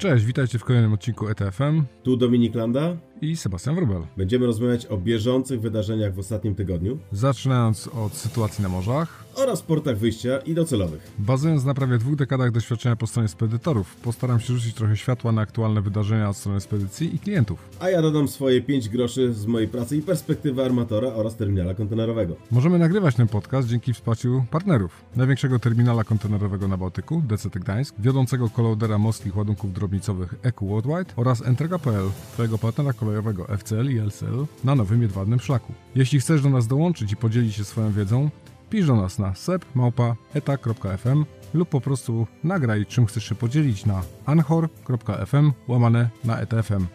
[0.00, 1.82] Cześć, witajcie w kolejnym odcinku ETFM.
[2.02, 4.02] Tu Dominik Landa i Sebastian Wrubel.
[4.16, 6.98] Będziemy rozmawiać o bieżących wydarzeniach w ostatnim tygodniu.
[7.12, 9.24] Zaczynając od sytuacji na morzach.
[9.34, 11.10] Oraz portach wyjścia i docelowych.
[11.18, 15.42] Bazując na prawie dwóch dekadach doświadczenia po stronie spedytorów, postaram się rzucić trochę światła na
[15.42, 17.68] aktualne wydarzenia od strony spedycji i klientów.
[17.80, 22.36] A ja dodam swoje 5 groszy z mojej pracy i perspektywy armatora oraz terminala kontenerowego.
[22.50, 25.04] Możemy nagrywać ten podcast dzięki wsparciu partnerów.
[25.16, 31.42] Największego terminala kontenerowego na Bałtyku, DCT Gdańsk, wiodącego kolodera morskich ładunków drobnicowych EQ Worldwide oraz
[31.46, 35.72] Entrega.pl, twojego partnera kolejowego FCL i LCL na nowym jedwabnym szlaku.
[35.94, 38.30] Jeśli chcesz do nas dołączyć i podzielić się swoją wiedzą,
[38.70, 41.24] pisz do nas na sep.eta.fm
[41.54, 46.86] lub po prostu nagraj czym chcesz się podzielić na anchor.fm łamane na etfm.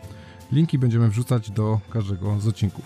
[0.51, 2.85] Linki będziemy wrzucać do każdego z odcinków.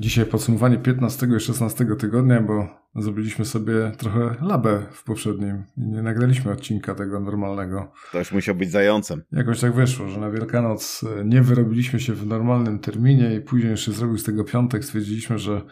[0.00, 2.68] Dzisiaj podsumowanie 15 i 16 tygodnia, bo
[3.02, 7.92] zrobiliśmy sobie trochę labę w poprzednim i nie nagraliśmy odcinka tego normalnego.
[8.08, 9.22] Ktoś musiał być zającem.
[9.32, 13.70] Jakoś tak wyszło, że na Wielkanoc e, nie wyrobiliśmy się w normalnym terminie i później
[13.70, 14.84] jeszcze zrobił z tego piątek.
[14.84, 15.62] Stwierdziliśmy, że,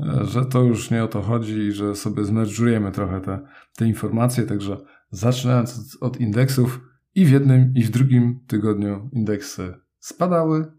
[0.00, 3.40] e, że to już nie o to chodzi i że sobie zmerdżujemy trochę te,
[3.76, 4.44] te informacje.
[4.44, 4.76] Także
[5.10, 6.80] zaczynając od, od indeksów
[7.14, 10.72] i w jednym i w drugim tygodniu indeksy spadały,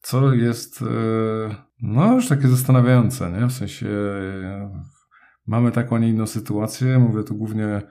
[0.00, 0.86] co jest e,
[1.82, 3.46] no już takie zastanawiające, nie?
[3.46, 3.88] W sensie
[5.46, 6.98] Mamy taką, a nie inną sytuację.
[6.98, 7.82] Mówię tu głównie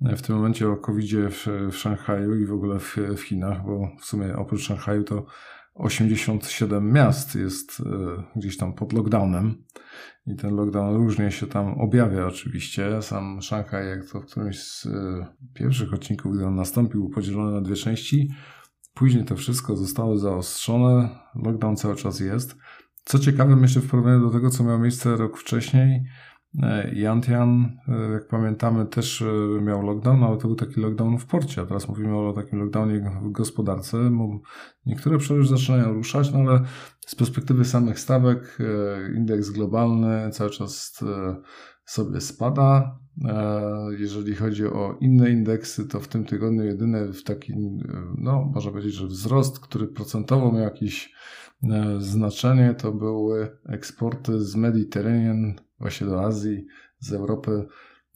[0.00, 3.90] w tym momencie o covid w, w Szanghaju i w ogóle w, w Chinach, bo
[4.00, 5.26] w sumie oprócz Szanghaju to
[5.74, 9.64] 87 miast jest e, gdzieś tam pod lockdownem
[10.26, 13.02] i ten lockdown różnie się tam objawia oczywiście.
[13.02, 17.52] Sam Szanghaj, jak to w którymś z e, pierwszych odcinków, gdy on nastąpił, był podzielony
[17.52, 18.30] na dwie części.
[18.94, 22.56] Później to wszystko zostało zaostrzone, lockdown cały czas jest.
[23.04, 26.04] Co ciekawe, myślę w porównaniu do tego, co miało miejsce rok wcześniej,
[26.92, 31.62] Jantian, e, jak pamiętamy, też e, miał lockdown, ale to był taki lockdown w porcie,
[31.62, 34.10] a teraz mówimy o takim lockdownie w gospodarce.
[34.86, 36.60] Niektóre przecież zaczynają ruszać, no ale
[37.06, 41.00] z perspektywy samych stawek e, indeks globalny cały czas
[41.84, 42.98] sobie spada.
[43.98, 47.52] Jeżeli chodzi o inne indeksy, to w tym tygodniu jedyny w taki,
[48.18, 51.14] no można powiedzieć, że wzrost, który procentowo miał jakieś
[51.98, 56.66] znaczenie, to były eksporty z Mediterranean właśnie do Azji,
[56.98, 57.66] z Europy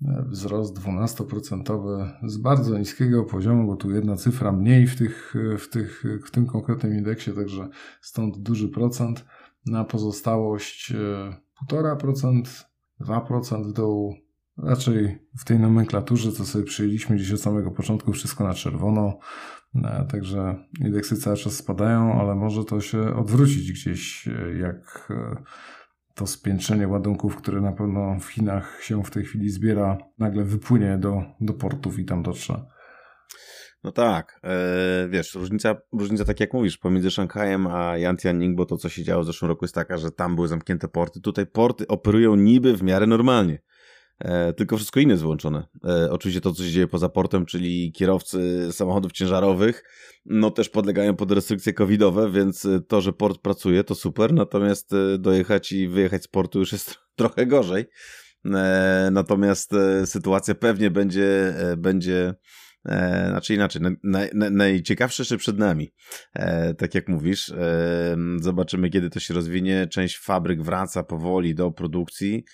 [0.04, 5.58] e, wzrost 12% z bardzo niskiego poziomu, bo tu jedna cyfra mniej w, tych, e,
[5.58, 7.68] w, tych, w tym konkretnym indeksie, także
[8.00, 9.24] stąd duży procent.
[9.66, 10.92] Na pozostałość
[11.70, 12.64] 1,5%,
[13.00, 14.14] e, 2% w dół.
[14.56, 19.18] Raczej w tej nomenklaturze, co sobie przyjęliśmy gdzieś od samego początku, wszystko na czerwono.
[20.10, 24.28] Także indeksy cały czas spadają, ale może to się odwrócić gdzieś,
[24.60, 25.08] jak
[26.14, 30.98] to spiętrzenie ładunków, które na pewno w Chinach się w tej chwili zbiera, nagle wypłynie
[30.98, 32.64] do, do portów i tam dotrze.
[33.84, 38.76] No tak, e, wiesz, różnica, różnica, tak jak mówisz, pomiędzy Szanghajem a Yantianing, bo to,
[38.76, 41.86] co się działo w zeszłym roku jest taka, że tam były zamknięte porty, tutaj porty
[41.86, 43.58] operują niby w miarę normalnie.
[44.18, 45.66] E, tylko wszystko inne jest włączone.
[45.84, 49.84] E, oczywiście to, co się dzieje poza portem, czyli kierowcy samochodów ciężarowych,
[50.24, 54.90] no też podlegają pod restrykcje covidowe, więc e, to, że port pracuje, to super, natomiast
[55.18, 57.84] dojechać i wyjechać z portu już jest trochę gorzej.
[59.10, 59.72] Natomiast
[60.04, 62.34] sytuacja pewnie będzie, będzie
[62.88, 65.92] E, znaczy inaczej, naj, naj, najciekawsze jeszcze przed nami.
[66.78, 67.52] Tak jak mówisz,
[68.40, 69.86] zobaczymy kiedy to się rozwinie.
[69.86, 72.44] Część fabryk wraca powoli do produkcji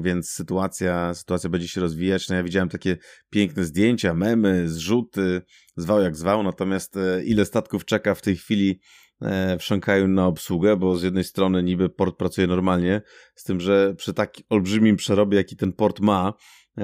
[0.00, 2.28] więc sytuacja, sytuacja będzie się rozwijać.
[2.28, 2.96] No ja widziałem takie
[3.30, 5.42] piękne zdjęcia, memy, zrzuty,
[5.76, 8.80] zwał jak zwał, natomiast e, ile statków czeka w tej chwili
[9.22, 13.02] e, w Szanghaju na obsługę, bo z jednej strony niby port pracuje normalnie,
[13.34, 16.32] z tym, że przy tak olbrzymim przerobie, jaki ten port ma,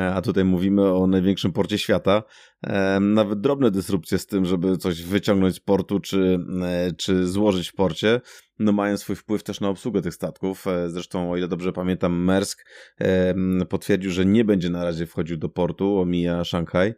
[0.00, 2.22] a tutaj mówimy o największym porcie świata.
[2.62, 7.68] E, nawet drobne dysrupcje z tym, żeby coś wyciągnąć z portu, czy, e, czy złożyć
[7.68, 8.20] w porcie,
[8.58, 10.64] no mają swój wpływ też na obsługę tych statków.
[10.86, 12.64] Zresztą, o ile dobrze pamiętam, Mersk
[13.68, 16.94] potwierdził, że nie będzie na razie wchodził do portu, omija Szanghaj.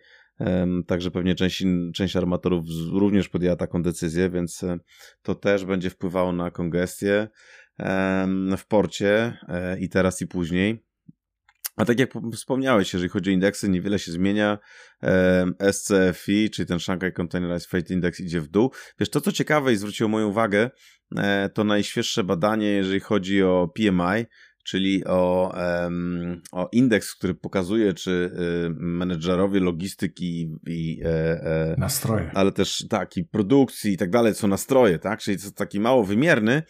[0.87, 1.65] Także pewnie część,
[1.95, 4.65] część armatorów również podjęła taką decyzję, więc
[5.23, 7.29] to też będzie wpływało na kongestię
[8.59, 9.39] w porcie
[9.81, 10.94] i teraz i później.
[11.77, 14.59] A tak jak wspomniałeś, jeżeli chodzi o indeksy, niewiele się zmienia.
[15.73, 18.71] SCFI, czyli ten Shanghai Containerized Freight Index idzie w dół.
[19.01, 20.71] Wiesz, to co ciekawe i zwróciło moją uwagę,
[21.17, 24.25] e, to najświeższe badanie, jeżeli chodzi o PMI,
[24.65, 25.55] czyli o,
[26.53, 33.17] o indeks, który pokazuje, czy y, menedżerowie logistyki i e, e, nastroje, ale też tak,
[33.17, 35.21] i produkcji i tak dalej, są nastroje, tak?
[35.21, 36.63] Czyli to taki mało wymierny,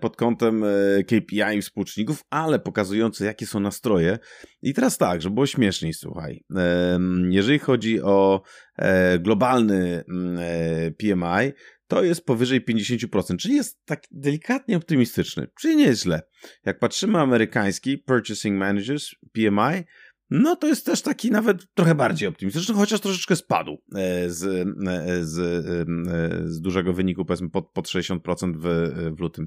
[0.00, 0.64] pod kątem
[1.06, 4.18] KPI i współczynników, ale pokazujące, jakie są nastroje.
[4.62, 6.44] I teraz tak, żeby było śmieszniej, słuchaj.
[7.28, 8.42] Jeżeli chodzi o
[9.20, 10.38] globalny mm,
[10.94, 11.52] PMI,
[11.86, 16.22] to jest powyżej 50%, czyli jest tak delikatnie optymistyczny, czyli nie jest źle.
[16.64, 19.84] Jak patrzymy amerykański Purchasing Managers, PMI,
[20.30, 25.24] no to jest też taki nawet trochę bardziej optymistyczny, chociaż troszeczkę spadł e, z, e,
[25.24, 29.46] z, e, z dużego wyniku, powiedzmy pod, pod 60% w, w lutym.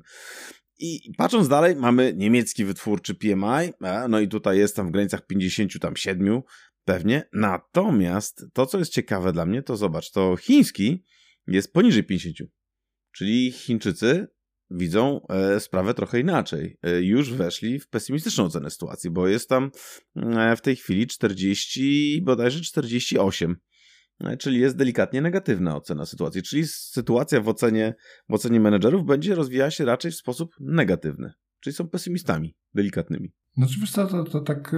[0.80, 3.74] I patrząc dalej, mamy niemiecki wytwórczy PMI,
[4.10, 6.42] no i tutaj jest tam w granicach 57
[6.86, 7.30] pewnie.
[7.34, 11.04] Natomiast to, co jest ciekawe dla mnie, to zobacz, to chiński
[11.48, 12.52] jest poniżej 50.
[13.12, 14.28] Czyli Chińczycy
[14.72, 16.78] widzą e, sprawę trochę inaczej.
[16.84, 19.72] E, już weszli w pesymistyczną ocenę sytuacji, bo jest tam
[20.16, 23.56] e, w tej chwili 40, bodajże 48.
[24.40, 26.44] Czyli jest delikatnie negatywna ocena sytuacji.
[26.44, 27.96] Czyli sytuacja w ocenie,
[28.30, 31.34] w ocenie menedżerów będzie rozwijała się raczej w sposób negatywny.
[31.60, 33.32] Czyli są pesymistami delikatnymi.
[33.58, 34.76] Znaczy wiesz to, to, to tak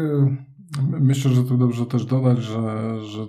[1.00, 3.28] myślę, że tu dobrze też dodać, że, że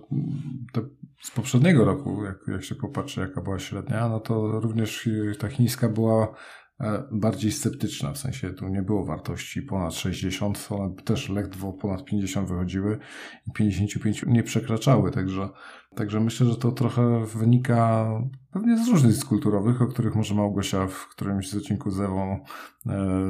[0.72, 0.80] te
[1.22, 5.08] z poprzedniego roku, jak, jak się popatrzy, jaka była średnia, no to również
[5.38, 6.34] ta chińska była
[6.80, 12.04] e, bardziej sceptyczna, w sensie tu nie było wartości ponad 60, one też ledwo ponad
[12.04, 12.98] 50 wychodziły
[13.46, 15.48] i 55 nie przekraczały, także,
[15.94, 18.10] także myślę, że to trochę wynika
[18.52, 22.38] pewnie z różnic kulturowych, o których może Małgosia w którymś z odcinku z e,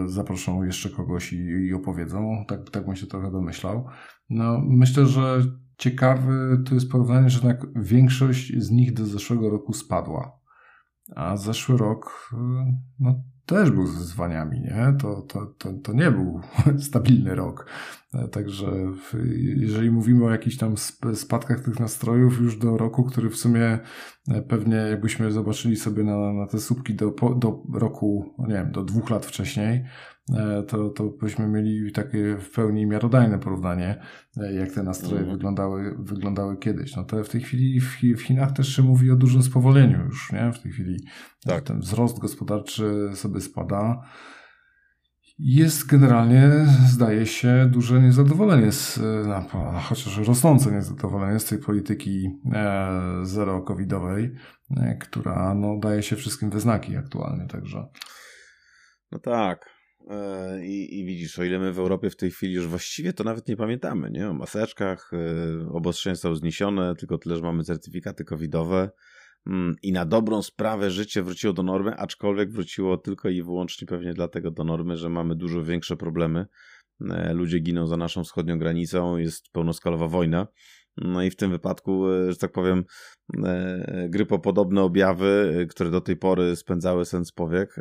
[0.06, 3.86] zaproszą jeszcze kogoś i, i opowiedzą, tak, tak bym się trochę domyślał.
[4.30, 5.42] No, myślę, że
[5.80, 10.40] ciekawy to jest porównanie, że jednak większość z nich do zeszłego roku spadła.
[11.16, 12.30] A zeszły rok
[12.98, 14.94] no, też był z wyzwaniami, nie?
[15.00, 16.40] To, to, to, to nie był
[16.88, 17.66] stabilny rok.
[18.32, 18.66] Także
[19.56, 20.74] jeżeli mówimy o jakichś tam
[21.14, 23.78] spadkach tych nastrojów już do roku, który w sumie
[24.28, 28.72] e, pewnie jakbyśmy zobaczyli sobie na, na te słupki do, do roku, no nie wiem,
[28.72, 29.84] do dwóch lat wcześniej,
[30.36, 34.00] E, to, to byśmy mieli takie w pełni miarodajne porównanie,
[34.36, 35.32] e, jak te nastroje mm.
[35.32, 36.96] wyglądały, wyglądały kiedyś.
[36.96, 40.32] No to w tej chwili w, w Chinach też się mówi o dużym spowoleniu już,
[40.32, 40.52] nie?
[40.52, 41.04] W tej chwili
[41.44, 41.64] tak.
[41.64, 44.02] ten wzrost gospodarczy sobie spada.
[45.38, 46.50] Jest generalnie,
[46.86, 49.44] zdaje się, duże niezadowolenie, z, no,
[49.80, 52.90] chociaż rosnące niezadowolenie z tej polityki e,
[53.22, 54.34] zero-covidowej,
[54.76, 57.86] e, która no, daje się wszystkim we znaki aktualnie, także.
[59.12, 59.66] No tak,
[60.08, 63.24] E, I, I, widzisz, o ile my w Europie w tej chwili już właściwie to
[63.24, 64.30] nawet nie pamiętamy, nie?
[64.30, 68.90] O maseczkach, e, obostrzenia są zniesione, tylko tyle, że mamy certyfikaty covidowe
[69.82, 74.50] i na dobrą sprawę życie wróciło do normy, aczkolwiek wróciło tylko i wyłącznie pewnie dlatego
[74.50, 76.46] do normy, że mamy dużo większe problemy.
[77.10, 80.46] E, ludzie giną za naszą wschodnią granicą, jest pełnoskalowa wojna.
[80.96, 82.84] No i w tym wypadku, że tak powiem,
[84.08, 87.76] grypopodobne objawy, które do tej pory spędzały sens powiek,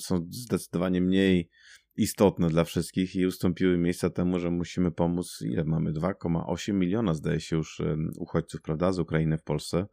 [0.00, 1.50] są zdecydowanie mniej
[1.96, 7.40] istotne dla wszystkich i ustąpiły miejsca temu, że musimy pomóc, ile mamy, 2,8 miliona zdaje
[7.40, 7.82] się już
[8.18, 9.86] uchodźców, prawda, z Ukrainy w Polsce.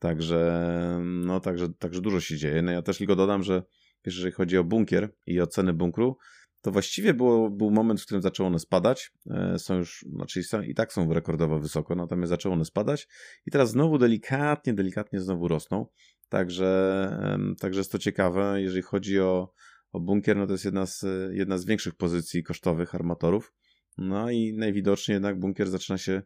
[0.00, 2.62] Także, no, także, także dużo się dzieje.
[2.62, 3.62] No ja też tylko dodam, że
[4.06, 6.16] jeżeli chodzi o bunkier i o ceny bunkru,
[6.62, 9.12] to właściwie było, był moment, w którym zaczęło one spadać.
[9.30, 13.08] E, są już, znaczy są, i tak są rekordowo wysoko, natomiast zaczęło one spadać
[13.46, 15.86] i teraz znowu delikatnie, delikatnie znowu rosną.
[16.28, 18.62] Także, także jest to ciekawe.
[18.62, 19.52] Jeżeli chodzi o,
[19.92, 23.52] o bunkier, no to jest jedna z, jedna z większych pozycji kosztowych armatorów.
[23.98, 26.22] No i najwidoczniej jednak bunkier zaczyna się,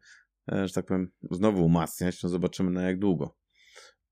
[0.52, 2.22] e, że tak powiem, znowu umacniać.
[2.22, 3.43] No zobaczymy na jak długo.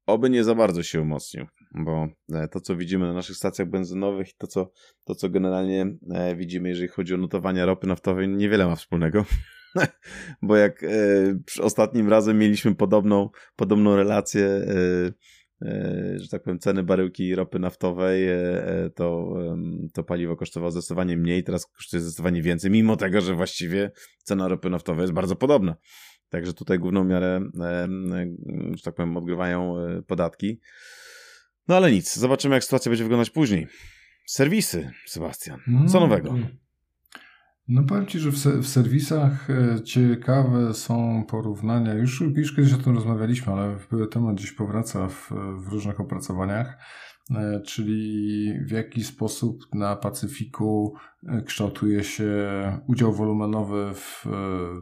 [0.06, 4.28] Oby nie za bardzo się umocnił, bo e, to, co widzimy na naszych stacjach benzynowych
[4.28, 4.72] i to, co,
[5.04, 9.24] to, co generalnie e, widzimy, jeżeli chodzi o notowania ropy naftowej, niewiele ma wspólnego.
[10.42, 10.84] bo jak
[11.60, 14.66] ostatnim razem mieliśmy podobną, podobną relację
[15.64, 19.34] E, że tak powiem, ceny baryłki ropy naftowej, e, e, to,
[19.92, 23.90] to paliwo kosztowało zdecydowanie mniej, teraz kosztuje zdecydowanie więcej, mimo tego, że właściwie
[24.22, 25.76] cena ropy naftowej jest bardzo podobna.
[26.32, 27.40] Także tutaj główną miarę,
[28.74, 29.74] że tak powiem, odgrywają
[30.06, 30.60] podatki.
[31.68, 33.66] No ale nic, zobaczymy jak sytuacja będzie wyglądać później.
[34.26, 35.60] Serwisy, Sebastian.
[35.88, 36.34] Co no, nowego?
[37.68, 41.94] No powiem Ci, że w, w, serwisach e, ciekawe są porównania.
[41.94, 43.76] Już, już kiedyś o tym rozmawialiśmy, ale
[44.10, 46.76] temat gdzieś powraca w, w różnych opracowaniach, e,
[47.64, 50.94] czyli w jaki sposób na Pacyfiku
[51.28, 52.28] e, kształtuje się
[52.86, 54.26] udział wolumenowy w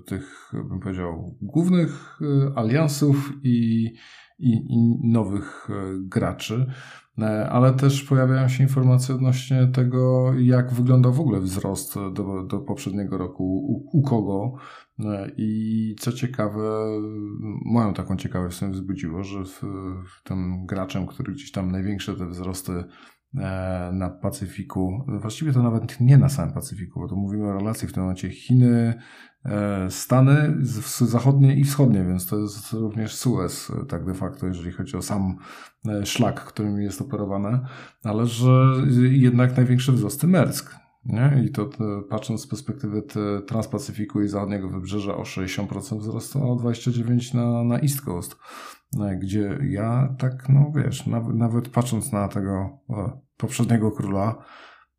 [0.07, 2.21] tych, bym powiedział, głównych
[2.57, 3.85] aliansów i,
[4.39, 5.69] i, i nowych
[5.99, 6.67] graczy.
[7.23, 12.59] E, ale też pojawiają się informacje odnośnie tego, jak wygląda w ogóle wzrost do, do
[12.59, 14.53] poprzedniego roku, u, u kogo.
[15.05, 16.87] E, I co ciekawe,
[17.65, 19.61] moją taką ciekawość sobie wzbudziło, że w,
[20.07, 22.85] w tym graczem, który gdzieś tam największe te wzrosty
[23.35, 25.05] e, na Pacyfiku.
[25.21, 28.31] Właściwie to nawet nie na samym Pacyfiku, bo tu mówimy o relacji w tym momencie
[28.31, 28.95] Chiny,
[29.45, 30.57] e, Stany
[31.01, 35.37] zachodnie i wschodnie, więc to jest również Suez, tak de facto, jeżeli chodzi o sam
[36.05, 37.67] szlak, którym jest operowane,
[38.05, 38.75] ale że
[39.11, 40.90] jednak największe wzrosty Mersk.
[41.05, 41.43] Nie?
[41.47, 41.71] I to,
[42.09, 43.03] patrząc z perspektywy
[43.47, 48.37] Transpacyfiku i zachodniego wybrzeża o 60% wzrostu, a o 29% na, na East Coast,
[49.01, 54.45] e, gdzie ja tak, no wiesz, nawet, nawet patrząc na tego o, poprzedniego króla,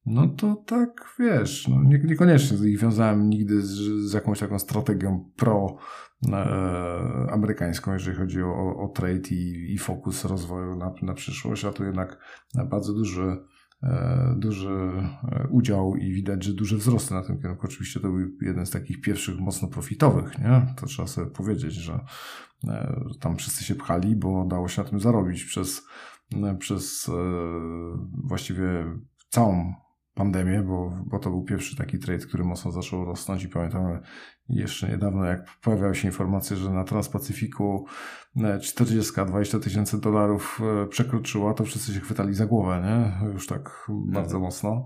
[0.06, 3.72] no to tak, wiesz, no nie, niekoniecznie ich wiązałem nigdy z,
[4.10, 5.78] z jakąś taką strategią pro
[6.28, 6.38] e,
[7.32, 11.84] amerykańską, jeżeli chodzi o, o trade i, i fokus rozwoju na, na przyszłość, a tu
[11.84, 12.20] jednak
[12.70, 13.38] bardzo duży E,
[14.36, 14.70] duży
[15.32, 17.66] e, udział i widać, że duże wzrosty na tym kierunku.
[17.66, 20.74] Oczywiście to był jeden z takich pierwszych mocno profitowych, nie?
[20.78, 22.00] To trzeba sobie powiedzieć, że
[22.68, 25.88] e, tam wszyscy się pchali, bo dało się na tym zarobić przez,
[26.60, 27.12] przez
[28.24, 28.86] właściwie
[29.30, 29.74] całą
[30.22, 34.00] pandemię, bo, bo to był pierwszy taki trade, który mocno zaczął rosnąć i pamiętamy
[34.50, 37.86] jeszcze niedawno, jak pojawiały się informacje, że na Transpacyfiku
[38.38, 43.28] 40-20 tysięcy dolarów e, przekroczyła, to wszyscy się chwytali za głowę, nie?
[43.34, 44.44] Już tak bardzo mhm.
[44.44, 44.86] mocno.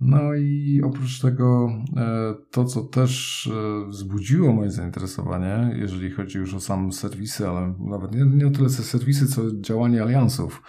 [0.00, 6.54] No i oprócz tego e, to, co też e, wzbudziło moje zainteresowanie, jeżeli chodzi już
[6.54, 10.62] o sam serwisy, ale nawet nie, nie o tyle serwisy, co działanie aliansów,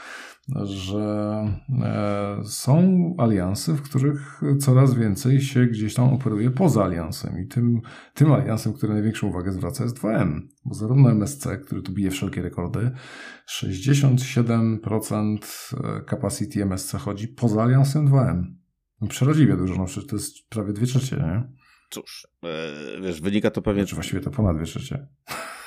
[0.63, 1.45] że
[1.83, 7.39] e, są aliansy, w których coraz więcej się gdzieś tam operuje poza aliansem.
[7.39, 7.81] I tym,
[8.13, 10.41] tym aliansem, który największą uwagę zwraca, jest 2M.
[10.65, 12.91] Bo zarówno MSC, który tu bije wszelkie rekordy,
[13.49, 15.37] 67%
[16.09, 18.43] capacity MSC chodzi poza aliansem 2M.
[19.01, 21.43] No, przeraźliwie dużo, no przecież to jest prawie dwie trzecie, nie?
[21.89, 23.81] Cóż, e, wiesz, wynika to pewnie...
[23.81, 25.07] Znaczy właściwie to ponad dwie trzecie.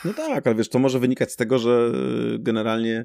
[0.05, 1.93] No tak, ale wiesz, to może wynikać z tego, że
[2.38, 3.05] generalnie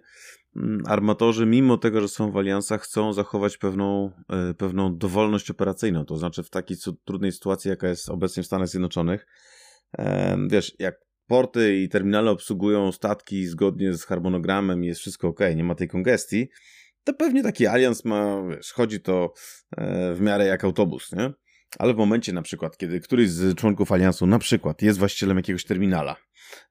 [0.56, 6.06] mm, armatorzy, mimo tego, że są w aliansach, chcą zachować pewną, e, pewną dowolność operacyjną.
[6.06, 9.28] To znaczy w takiej trudnej sytuacji, jaka jest obecnie w Stanach Zjednoczonych,
[10.50, 10.96] wiesz, jak
[11.28, 16.50] porty i terminale obsługują statki zgodnie z harmonogramem jest wszystko ok, nie ma tej kongestii,
[17.04, 19.34] to pewnie taki alians ma, wiesz, chodzi to
[19.78, 21.34] e, w miarę jak autobus, nie?
[21.80, 25.66] Ale w momencie na przykład, kiedy któryś z członków aliansu na przykład jest właścicielem jakiegoś
[25.66, 26.16] terminala,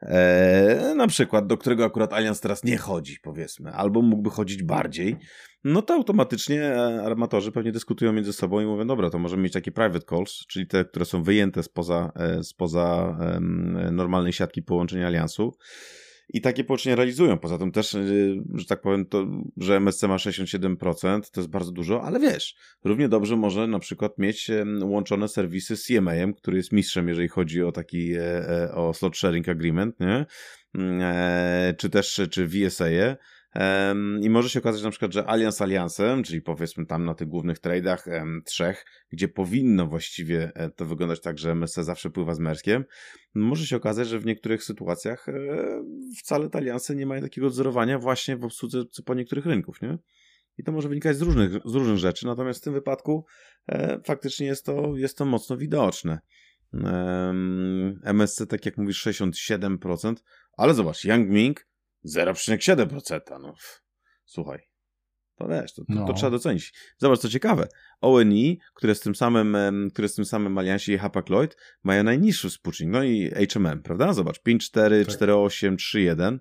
[0.03, 5.17] e, na przykład, do którego akurat alians teraz nie chodzi, powiedzmy, albo mógłby chodzić bardziej,
[5.65, 9.53] no to automatycznie e, armatorzy pewnie dyskutują między sobą i mówią, dobra, to możemy mieć
[9.53, 13.19] takie private calls, czyli te, które są wyjęte spoza, e, spoza
[13.93, 15.53] normalnej siatki połączenia aliansu
[16.29, 17.39] i takie połączenia realizują.
[17.39, 19.27] Poza tym też, y, że tak powiem, to,
[19.57, 24.19] że MSC ma 67%, to jest bardzo dużo, ale wiesz, równie dobrze może na przykład
[24.19, 24.51] mieć
[24.83, 29.17] łączone serwisy z CMA-em, który jest mistrzem, jeżeli chodzi o taki, e, e, o slot
[29.17, 30.27] sharing agreement, nie?
[30.75, 33.17] Mm, e, czy też, czy VSA-e,
[34.23, 37.59] i może się okazać na przykład, że Allianz Alliansem, czyli powiedzmy tam na tych głównych
[37.59, 38.07] tradeach
[38.45, 42.85] trzech, gdzie powinno właściwie e, to wyglądać tak, że MSC zawsze pływa z Merskiem,
[43.35, 45.33] może się okazać, że w niektórych sytuacjach e,
[46.19, 49.99] wcale te alianse nie mają takiego wzorowania właśnie w obsłudze po niektórych rynków, nie?
[50.59, 53.25] I to może wynikać z różnych, z różnych rzeczy, natomiast w tym wypadku
[53.69, 56.19] e, faktycznie jest to, jest to mocno widoczne.
[56.75, 57.35] E,
[58.05, 60.15] MSC, tak jak mówisz, 67%,
[60.57, 61.67] ale zobacz, Yang Ming
[62.07, 63.21] 0,7%.
[63.41, 63.55] No,
[64.25, 64.59] słuchaj.
[65.35, 66.07] To wiesz, to, to, no.
[66.07, 66.73] to, trzeba docenić.
[66.99, 67.69] Zobacz, co ciekawe.
[68.01, 69.57] ONI, które z tym samym,
[69.93, 72.93] które z tym samym aliansie i Hapag Lloyd mają najniższy współczynnik.
[72.93, 74.13] No i HMM, prawda?
[74.13, 75.29] Zobacz, 5,4, tak.
[75.29, 76.39] 4,8, 3,1.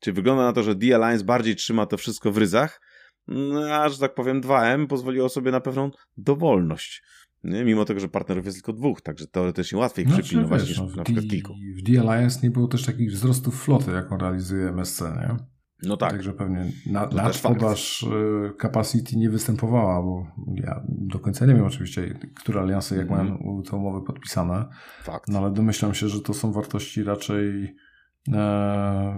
[0.00, 2.80] Czyli wygląda na to, że D-Alliance bardziej trzyma to wszystko w ryzach,
[3.28, 7.02] no, a że tak powiem 2M pozwoliło sobie na pewną dowolność.
[7.44, 7.64] Nie?
[7.64, 11.04] Mimo tego, że partnerów jest tylko dwóch, także teoretycznie łatwiej ich przypilnować niż no, na
[11.04, 11.54] przykład kilku.
[11.76, 15.36] W D-Alliance nie było też takich wzrostów floty, jaką realizuje MSC, nie?
[15.82, 16.10] No tak.
[16.10, 21.64] Także pewnie na, no nadpodaż y, capacity nie występowała, bo ja do końca nie wiem
[21.64, 24.68] oczywiście, które alianse jak mm mają te umowy podpisane.
[25.02, 25.28] Fakt.
[25.28, 27.74] No ale domyślam się, że to są wartości raczej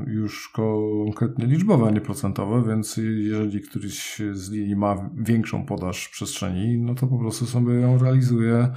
[0.06, 6.78] już konkretnie liczbowe, a nie procentowe, więc jeżeli któryś z linii ma większą podaż przestrzeni,
[6.78, 8.72] no to po prostu sobie ją realizuje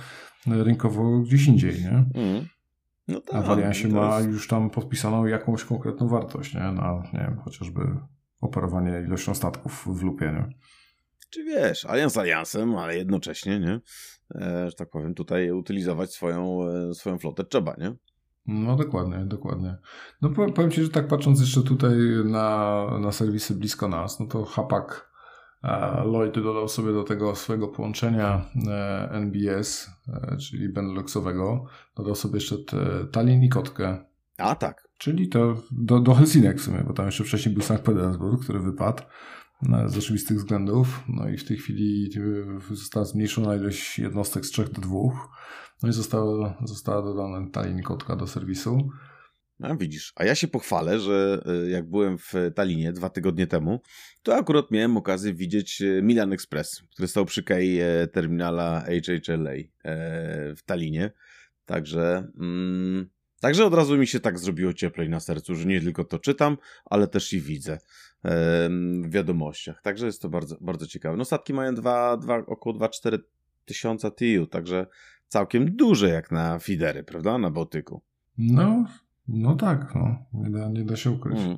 [0.48, 2.22] rynkowo gdzieś indziej, nie?
[2.22, 2.46] Mm.
[3.07, 6.60] No tak, a ma już tam podpisaną jakąś konkretną wartość, nie?
[6.60, 7.81] Na, nie wiem, chociażby
[8.41, 10.55] operowanie ilością statków w lupie, nie?
[11.29, 13.79] Czy wiesz, alians aliansem, ale jednocześnie, nie?
[14.36, 17.96] E, że tak powiem, tutaj utylizować swoją, e, swoją flotę trzeba, nie?
[18.48, 19.77] No dokładnie, dokładnie.
[20.22, 21.92] No powiem Ci, że tak patrząc jeszcze tutaj
[22.25, 25.12] na, na serwisy blisko nas, no to Hapak
[25.63, 32.36] e, Lloyd dodał sobie do tego swojego połączenia e, NBS, e, czyli Beneluxowego, dodał sobie
[32.36, 34.06] jeszcze te, Tallinn i Kotkę.
[34.38, 34.88] A tak.
[34.98, 38.60] Czyli to do, do Helsinek w sumie, bo tam jeszcze wcześniej był Sankt Petersburg, który
[38.60, 39.04] wypadł.
[39.86, 41.04] z oczywistych względów.
[41.10, 42.10] No i w tej chwili
[42.72, 44.89] została zmniejszona ilość jednostek z 3 do 2.
[45.84, 48.89] No i została, została dodana ta linkotka do serwisu.
[49.62, 53.81] A widzisz, a ja się pochwalę, że e, jak byłem w Talinie dwa tygodnie temu,
[54.24, 59.53] to akurat miałem okazję widzieć e, Milan Express, który stał przy kei e, terminala HHLA
[60.55, 61.12] w Talinie.
[61.65, 66.03] Także, mm, także od razu mi się tak zrobiło cieplej na sercu, że nie tylko
[66.03, 67.79] to czytam, ale też i widzę
[68.24, 69.81] w wiadomościach.
[69.81, 71.17] Także jest to bardzo, bardzo ciekawe.
[71.17, 73.19] No statki mają dwa, dwa, około 2-4
[73.65, 74.88] tysiąca TIU, także
[75.27, 77.38] całkiem duże jak na fidery, prawda?
[77.38, 78.01] Na Bałtyku.
[78.38, 78.86] No,
[79.27, 80.17] no tak, no.
[80.34, 81.39] Nie da, nie da się ukryć.
[81.39, 81.57] Mm.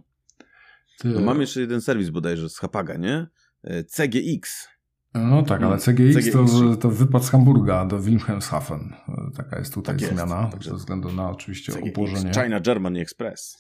[1.00, 1.08] Ty...
[1.08, 3.28] No mam jeszcze jeden serwis bodajże z Hapaga, nie?
[3.64, 4.68] E, CGX.
[5.14, 8.94] No tak, ale CGX, CGX to, to wypad z Hamburga do Wilhelmshaven.
[9.08, 12.32] E, taka jest tutaj tak zmiana, jest, tak ze względu na oczywiście CGX, obłożenie.
[12.34, 13.58] China Germany Express.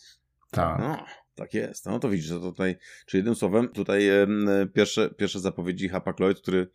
[0.51, 0.79] Tak.
[0.79, 1.85] No, tak jest.
[1.85, 4.27] No to widzisz, że tutaj, czy jednym słowem, tutaj e,
[4.73, 6.69] pierwsze, pierwsze zapowiedzi Hapag Lloyd, który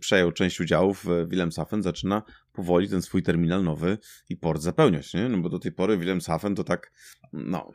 [0.00, 2.22] przejął część udziałów w Wilhelmshaven, zaczyna
[2.54, 3.98] powoli ten swój terminal nowy
[4.28, 5.28] i port zapełniać, nie?
[5.28, 6.92] No bo do tej pory Wilhelmshaven to tak,
[7.32, 7.70] no,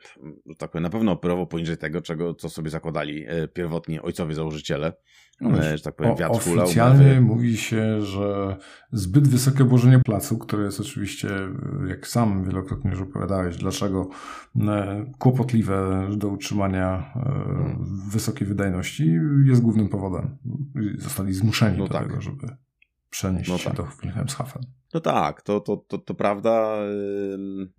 [0.57, 4.93] tak powiem, na pewno operował poniżej tego, czego, co sobie zakładali e, pierwotni ojcowie założyciele.
[5.41, 8.57] No, e, że tak powiem, wiatr o, Oficjalnie mówi się, że
[8.91, 11.29] zbyt wysokie obłożenie placu, które jest oczywiście,
[11.87, 14.09] jak sam wielokrotnie już opowiadałeś, dlaczego
[14.61, 17.85] e, kłopotliwe do utrzymania hmm.
[18.11, 20.37] wysokiej wydajności, jest głównym powodem.
[20.97, 22.07] Zostali zmuszeni no do tak.
[22.07, 22.47] tego, żeby
[23.09, 23.77] przenieść no się tak.
[23.77, 24.63] do Wilhelmshaven.
[24.93, 26.77] No tak, to, to, to, to prawda.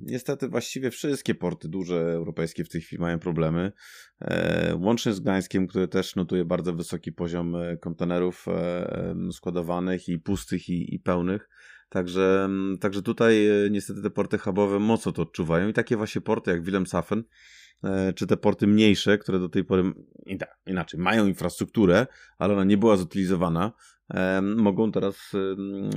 [0.00, 3.72] Niestety właściwie wszystkie porty duże europejskie w tej chwili mają problemy.
[4.20, 10.18] E, łącznie z Gdańskiem, który też notuje bardzo wysoki poziom e, kontenerów e, składowanych i
[10.18, 11.48] pustych i, i pełnych.
[11.88, 12.48] Także,
[12.80, 17.24] także tutaj niestety te porty hubowe mocno to odczuwają i takie właśnie porty jak Wilhelmshaven,
[18.14, 19.92] czy te porty mniejsze, które do tej pory
[20.66, 22.06] inaczej mają infrastrukturę,
[22.38, 23.72] ale ona nie była zutylizowana,
[24.42, 25.32] mogą teraz,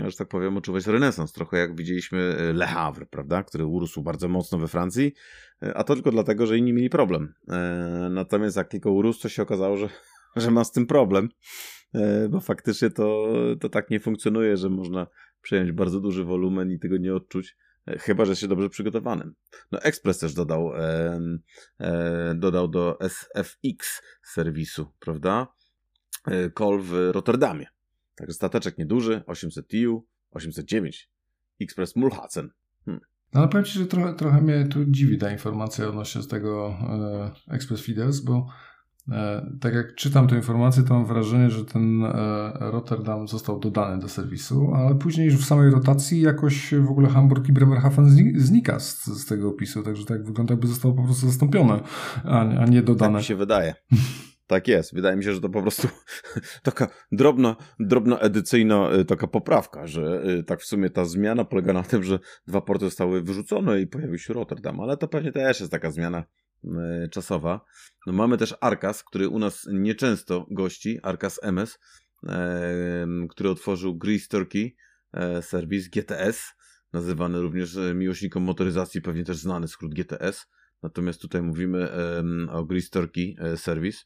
[0.08, 1.34] że tak powiem, odczuwać renesans.
[1.34, 5.14] Trochę jak widzieliśmy e, Le Havre, prawda, który urósł bardzo mocno we Francji,
[5.64, 7.34] e, a to tylko dlatego, że inni mieli problem.
[7.50, 9.90] E, natomiast jak tylko urósł, to się okazało, że,
[10.36, 11.30] że ma z tym problem,
[12.30, 15.08] bo faktycznie to, to tak nie funkcjonuje, że można
[15.42, 17.58] przejąć bardzo duży wolumen i tego nie odczuć.
[17.88, 19.34] Chyba, że się dobrze przygotowanym.
[19.72, 21.20] No, Express też dodał, e,
[21.80, 25.48] e, dodał do SFX serwisu, prawda?
[26.58, 27.66] Call w Rotterdamie.
[28.16, 31.10] Także stateczek nieduży, 800 TU, 809,
[31.62, 32.50] Express Mulhacen.
[32.86, 33.02] Hmm.
[33.34, 36.78] No ale powiem Ci, że trochę, trochę mnie tu dziwi ta informacja odnośnie z tego
[37.50, 38.73] e, Express Feeders, bo e,
[39.62, 42.12] tak jak czytam tę informację, to mam wrażenie, że ten e,
[42.60, 47.50] Rotterdam został dodany do serwisu, ale później już w samej rotacji jakoś w ogóle Hamburg
[47.50, 51.80] i Bremerhaven znika z, z tego opisu, także tak wygląda, jakby zostało po prostu zastąpione,
[52.24, 53.12] a, nie dodane.
[53.12, 53.76] Tak mi się wydaje.
[54.48, 54.96] Tak jest.
[54.96, 55.88] Wydaje mi się, że to po prostu
[56.64, 61.84] taka drobna, drobna edycyjna y, taka poprawka, że tak w sumie ta zmiana polega na
[61.84, 65.72] tym, że dwa porty zostały wyrzucone i pojawił się Rotterdam, ale to pewnie też jest
[65.72, 66.24] taka zmiana
[67.12, 67.66] czasowa.
[68.08, 71.80] No mamy też Arkas, który u nas nieczęsto gości, Arkas MS,
[73.30, 74.76] który otworzył Grease Turkey
[75.14, 76.54] e, serwis GTS,
[76.94, 80.48] nazywany również miłośnikom motoryzacji, pewnie też znany skrót GTS.
[80.84, 81.90] Natomiast tutaj mówimy
[82.50, 84.06] o Grease Turkey e, serwis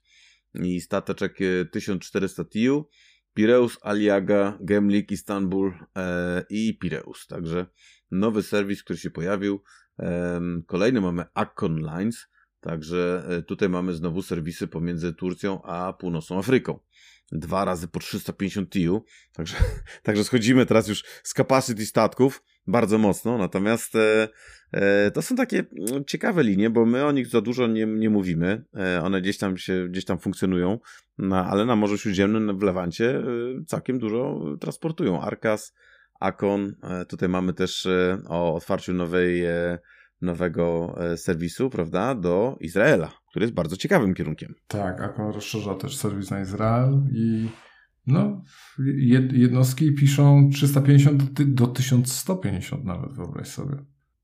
[0.54, 1.38] i stateczek
[1.72, 2.90] 1400 TIU,
[3.34, 7.28] Pireus, Aliaga, Gemlik, Istanbul e, i Pireus.
[7.28, 7.66] Także
[8.12, 9.64] nowy serwis, który się pojawił.
[10.00, 12.28] E, kolejny mamy Akkon Lines,
[12.68, 16.80] także e, tutaj mamy znowu serwisy pomiędzy Turcją a Północną Afryką.
[17.32, 19.04] Dwa razy po 350 TIU,
[19.34, 19.56] także,
[20.04, 24.28] także schodzimy teraz już z capacity statków bardzo mocno, natomiast e,
[24.72, 28.10] e, to są takie mm, ciekawe linie, bo my o nich za dużo nie, nie
[28.10, 30.80] mówimy, e, one gdzieś tam się, gdzieś tam funkcjonują,
[31.18, 33.24] no, ale na Morzu Śródziemnym w Lewancie e,
[33.66, 35.22] całkiem dużo transportują.
[35.22, 35.74] Arkas,
[36.20, 37.88] Akon, e, tutaj mamy też
[38.28, 39.44] o otwarciu nowej,
[40.22, 44.56] nowego serwisu, prawda, do Izraela, który jest bardzo ciekawym kierunkiem.
[44.68, 47.48] Tak, Akon rozszerza też serwis na Izrael i
[48.08, 48.44] no,
[49.32, 53.78] jednostki piszą 350 do 1150 nawet, wyobraź sobie.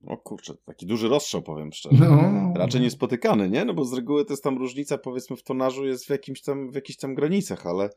[0.05, 2.09] O kurczę, taki duży rozstrzał, powiem szczerze.
[2.09, 2.53] No.
[2.55, 3.65] Raczej niespotykany, nie?
[3.65, 6.71] No bo z reguły to jest tam różnica, powiedzmy, w tonażu jest w, jakimś tam,
[6.71, 7.89] w jakichś tam granicach, ale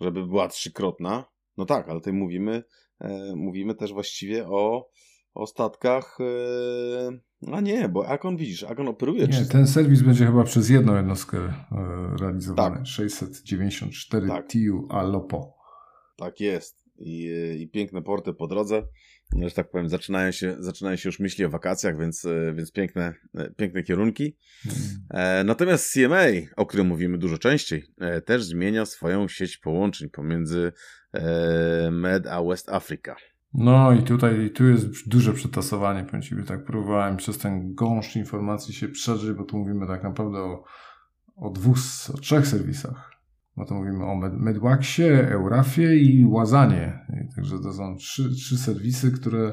[0.00, 1.24] żeby była trzykrotna,
[1.56, 2.62] no tak, ale tutaj mówimy,
[3.00, 4.88] e, mówimy też właściwie o,
[5.34, 6.24] o statkach e,
[7.52, 9.26] a nie, bo Akon widzisz, Akon operuje.
[9.26, 11.52] Nie, ten serwis będzie chyba przez jedną jednostkę e,
[12.20, 12.76] realizowany.
[12.76, 12.86] Tak.
[12.86, 14.46] 694 tak.
[14.46, 15.56] TIU Alopo.
[16.16, 16.84] Tak jest.
[16.98, 17.30] I,
[17.60, 18.82] I piękne porty po drodze.
[19.42, 23.14] że tak powiem, zaczynają się, zaczynają się już myśli o wakacjach, więc, więc piękne,
[23.56, 24.36] piękne kierunki.
[25.10, 25.46] Mm.
[25.46, 26.24] Natomiast CMA,
[26.56, 27.84] o którym mówimy dużo częściej,
[28.24, 30.72] też zmienia swoją sieć połączeń pomiędzy
[31.90, 33.16] Med a West Africa.
[33.54, 38.88] No i tutaj tu jest duże przetasowanie, powiem tak próbowałem przez ten gąszcz informacji się
[38.88, 40.64] przedrzeć, bo tu mówimy tak naprawdę o,
[41.36, 41.78] o dwóch,
[42.14, 43.10] o trzech serwisach.
[43.56, 47.06] No to mówimy o Med Medwaxie, Eurafie i Łazanie.
[47.08, 49.52] I także to są trzy, trzy serwisy, które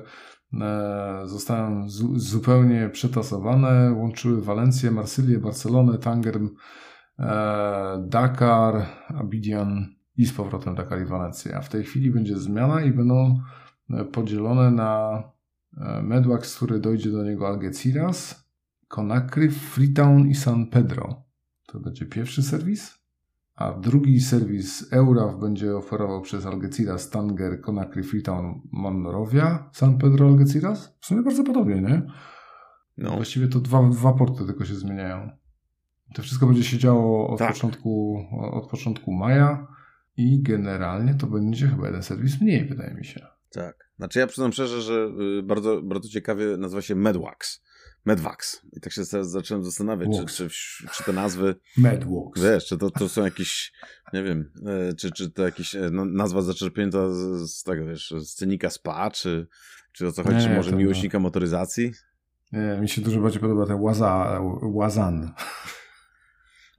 [0.62, 6.40] e, zostały zupełnie przetasowane, łączyły Walencję, Marsylię, Barcelonę, Tanger,
[7.20, 9.86] e, Dakar, Abidjan
[10.18, 11.58] i z powrotem Dakar i Walencję.
[11.58, 13.40] A w tej chwili będzie zmiana i będą
[14.12, 15.24] podzielone na
[15.78, 18.48] e, Medwax, który dojdzie do niego Algeciras,
[18.88, 21.24] Conakry, Freetown i San Pedro.
[21.68, 23.02] To będzie pierwszy serwis.
[23.56, 30.98] A drugi serwis Euraf będzie oferował przez Algeciras, Tanger, Conakry, Freetown, Monrovia, San Pedro, Algeciras.
[31.00, 32.02] W sumie bardzo podobnie, nie?
[32.98, 33.16] No.
[33.16, 35.30] Właściwie to dwa, dwa porty tylko się zmieniają.
[36.14, 37.54] To wszystko będzie się działo od, tak.
[37.54, 39.68] początku, od początku maja
[40.18, 43.28] i generalnie to będzie chyba jeden serwis mniej, wydaje mi się.
[43.52, 43.92] Tak.
[43.98, 47.62] Znaczy ja przyznam szczerze, że y, bardzo, bardzo ciekawie nazywa się Medwax.
[48.06, 48.62] Medwax.
[48.74, 50.50] I tak się zacząłem zastanawiać, czy, czy,
[50.92, 51.56] czy, te nazwy...
[51.78, 52.42] Medwax.
[52.42, 53.74] Wiesz, czy to, to są jakieś,
[54.14, 58.14] nie wiem, e, czy, czy to jakieś e, no, nazwa zaczerpnięta z, z tego, wiesz,
[58.20, 59.48] z cenika SPA, czy,
[59.94, 61.24] czy o co chodzi, nie, czy może miłośnika no.
[61.24, 61.92] motoryzacji?
[62.52, 65.34] Nie, mi się dużo bardziej podoba ten Łaza, Łazan.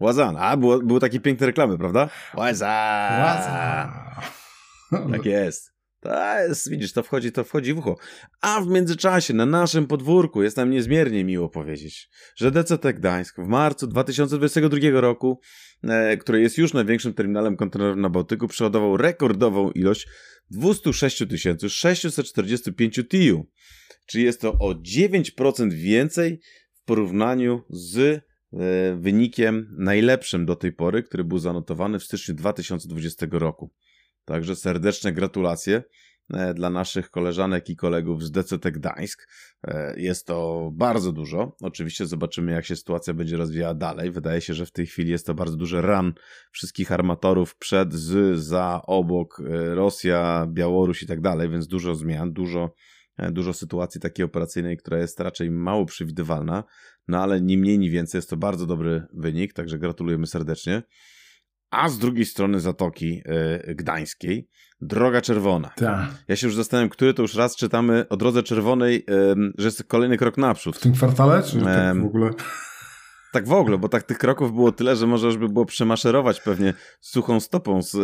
[0.01, 0.37] Łazan.
[0.39, 2.09] A, było, były takie piękne reklamy, prawda?
[2.35, 3.23] Łazan.
[3.23, 3.91] Łazan.
[5.13, 5.73] Tak jest.
[6.03, 7.97] To jest, widzisz, to wchodzi, to wchodzi w ucho.
[8.41, 13.47] A w międzyczasie na naszym podwórku jest nam niezmiernie miło powiedzieć, że DCT Gdańsk w
[13.47, 15.41] marcu 2022 roku,
[15.83, 20.09] e, który jest już największym terminalem kontenerowym na Bałtyku, przeładował rekordową ilość
[20.51, 21.25] 206
[21.69, 23.47] 645 TIU.
[24.07, 26.41] Czyli jest to o 9% więcej
[26.73, 28.21] w porównaniu z e,
[28.97, 33.71] wynikiem najlepszym do tej pory, który był zanotowany w styczniu 2020 roku.
[34.25, 35.83] Także serdeczne gratulacje
[36.35, 39.29] e, dla naszych koleżanek i kolegów z DCT Gdańsk.
[39.67, 41.57] E, jest to bardzo dużo.
[41.61, 44.11] Oczywiście zobaczymy, jak się sytuacja będzie rozwijała dalej.
[44.11, 46.13] Wydaje się, że w tej chwili jest to bardzo duży ran
[46.53, 52.33] wszystkich armatorów przed, z, za, obok, e, Rosja, Białoruś i tak dalej, więc dużo zmian,
[52.33, 52.75] dużo,
[53.31, 56.65] dużo sytuacji takiej operacyjnej, która jest raczej mało przewidywalna.
[57.09, 60.83] No ale ni mniej, ni więcej jest to bardzo dobry wynik, także gratulujemy serdecznie
[61.73, 63.23] a z drugiej strony Zatoki
[63.69, 64.49] y, Gdańskiej
[64.81, 65.71] Droga Czerwona.
[65.77, 66.09] Ta.
[66.29, 69.07] Ja się już zastanawiam, który to już raz czytamy o Drodze Czerwonej,
[69.59, 70.77] że jest kolejny krok naprzód.
[70.77, 72.31] W tym kwartale, czy tak w ogóle?
[73.33, 76.41] Tak w ogóle, bo tak tych kroków było tyle, że może już by było przemaszerować
[76.41, 77.97] pewnie suchą stopą z,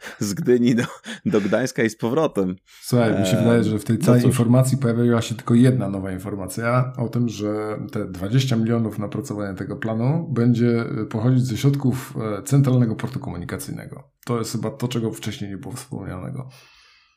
[0.18, 0.84] z Gdyni do,
[1.26, 2.56] do Gdańska i z powrotem.
[2.82, 6.12] Słuchaj, mi się wydaje, że w tej całej no informacji pojawiła się tylko jedna nowa
[6.12, 12.14] informacja o tym, że te 20 milionów na pracowanie tego planu będzie pochodzić ze środków
[12.38, 14.10] e, Centralnego Portu Komunikacyjnego.
[14.26, 16.48] To jest chyba to, czego wcześniej nie było wspomnianego.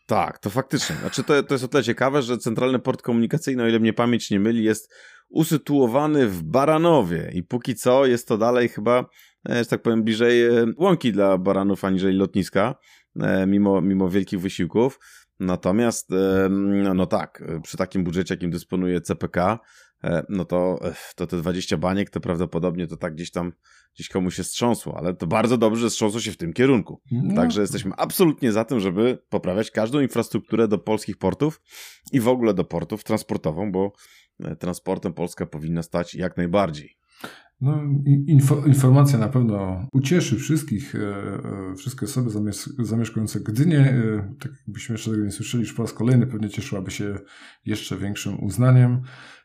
[0.07, 0.95] Tak, to faktycznie.
[0.95, 4.31] Znaczy to, to jest o tyle ciekawe, że Centralny Port Komunikacyjny, o ile mnie pamięć
[4.31, 4.93] nie myli, jest
[5.29, 9.05] usytuowany w Baranowie i póki co jest to dalej chyba E,
[9.45, 12.75] że tak powiem, bliżej e, łąki dla baranów aniżeli lotniska,
[13.19, 14.99] e, mimo, mimo wielkich wysiłków.
[15.39, 16.09] Natomiast,
[16.49, 19.59] no, no tak, przy takim budżecie, jakim dysponuje CPK,
[20.29, 20.79] no to,
[21.15, 23.51] to te 20 baniek to prawdopodobnie to tak gdzieś tam
[23.95, 27.01] gdzieś komuś się strząsło, ale to bardzo dobrze, że strząsło się w tym kierunku.
[27.11, 27.35] No.
[27.35, 31.61] Także jesteśmy absolutnie za tym, żeby poprawiać każdą infrastrukturę do polskich portów
[32.11, 33.91] i w ogóle do portów transportową, bo
[34.59, 37.02] transportem Polska powinna stać jak najbardziej.
[37.61, 37.83] No,
[38.27, 42.29] info, informacja na pewno ucieszy wszystkich, e, e, wszystkie osoby
[42.79, 43.79] zamieszkujące Gdynię.
[43.79, 47.19] E, tak jakbyśmy jeszcze tego nie słyszeli, już po raz kolejny pewnie cieszyłaby się
[47.65, 49.01] jeszcze większym uznaniem.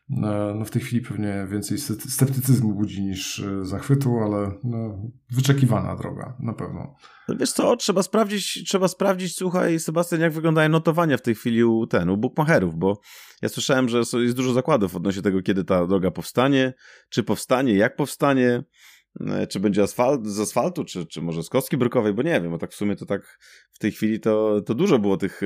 [0.09, 6.53] No, w tej chwili pewnie więcej sceptycyzmu budzi niż zachwytu, ale no, wyczekiwana droga, na
[6.53, 6.95] pewno.
[7.27, 11.63] No wiesz co, trzeba sprawdzić, trzeba sprawdzić, słuchaj Sebastian, jak wyglądają notowania w tej chwili
[11.63, 12.99] u, ten, u bookmacherów, bo
[13.41, 16.73] ja słyszałem, że jest dużo zakładów odnośnie tego, kiedy ta droga powstanie,
[17.09, 18.63] czy powstanie, jak powstanie, e,
[19.49, 22.57] czy będzie asfalt, z asfaltu, czy, czy może z kostki brukowej, bo nie wiem, bo
[22.57, 23.37] tak w sumie to tak
[23.71, 25.41] w tej chwili to, to dużo było tych,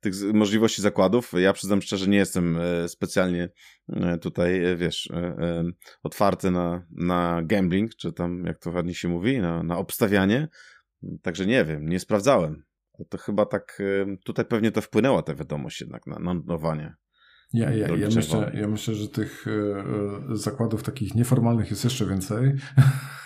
[0.00, 1.32] tych możliwości zakładów.
[1.36, 3.48] Ja przyznam szczerze, nie jestem e, specjalnie
[3.88, 5.08] e, tutaj, wiesz,
[6.02, 10.48] otwarty na, na gambling, czy tam, jak to ładnie się mówi, na, na obstawianie.
[11.22, 12.64] Także nie wiem, nie sprawdzałem.
[13.08, 13.82] To chyba tak,
[14.24, 16.94] tutaj pewnie to wpłynęła ta wiadomość jednak na notowanie.
[17.54, 19.46] Ja, ja, ja, myślę, ja myślę, że tych
[20.32, 22.52] e, zakładów takich nieformalnych jest jeszcze więcej.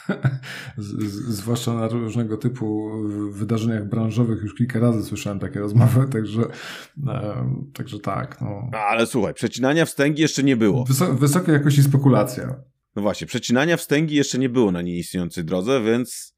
[0.77, 2.91] z, z, zwłaszcza na różnego typu
[3.31, 6.43] wydarzeniach branżowych już kilka razy słyszałem takie rozmowy, także,
[7.07, 8.41] e, także tak.
[8.41, 8.71] No.
[8.73, 10.85] Ale słuchaj, przecinania wstęgi jeszcze nie było.
[10.85, 12.63] Wysok, wysokiej jakości spekulacja.
[12.97, 16.37] No właśnie, przecinania wstęgi jeszcze nie było na nieistniejącej drodze, więc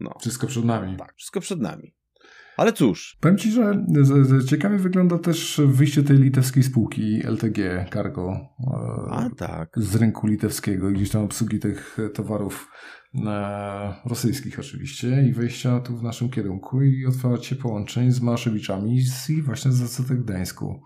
[0.00, 0.14] no.
[0.20, 0.96] Wszystko przed nami.
[0.96, 1.94] Tak, wszystko przed nami.
[2.60, 3.16] Ale cóż.
[3.20, 3.84] Powiem Ci, że
[4.48, 8.32] ciekawie wygląda też wyjście tej litewskiej spółki LTG Cargo.
[8.32, 9.70] E, A tak.
[9.76, 12.68] Z rynku litewskiego, gdzieś tam obsługi tych towarów
[13.26, 19.42] e, rosyjskich oczywiście i wejścia tu w naszym kierunku i otwarcie połączeń z Maszewiczami i
[19.42, 20.82] właśnie z ACT Gdańsku.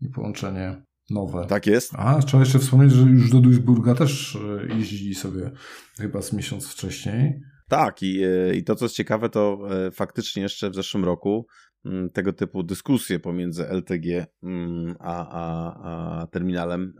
[0.00, 1.46] I połączenie nowe.
[1.46, 1.92] Tak jest.
[1.96, 5.50] A, trzeba jeszcze wspomnieć, że już do Duisburga też e, jeździli sobie
[5.98, 7.40] chyba z miesiąc wcześniej.
[7.72, 11.46] Tak, i, e, i to co jest ciekawe, to e, faktycznie jeszcze w zeszłym roku
[11.84, 16.94] mm, tego typu dyskusje pomiędzy LTG mm, a, a, a terminalem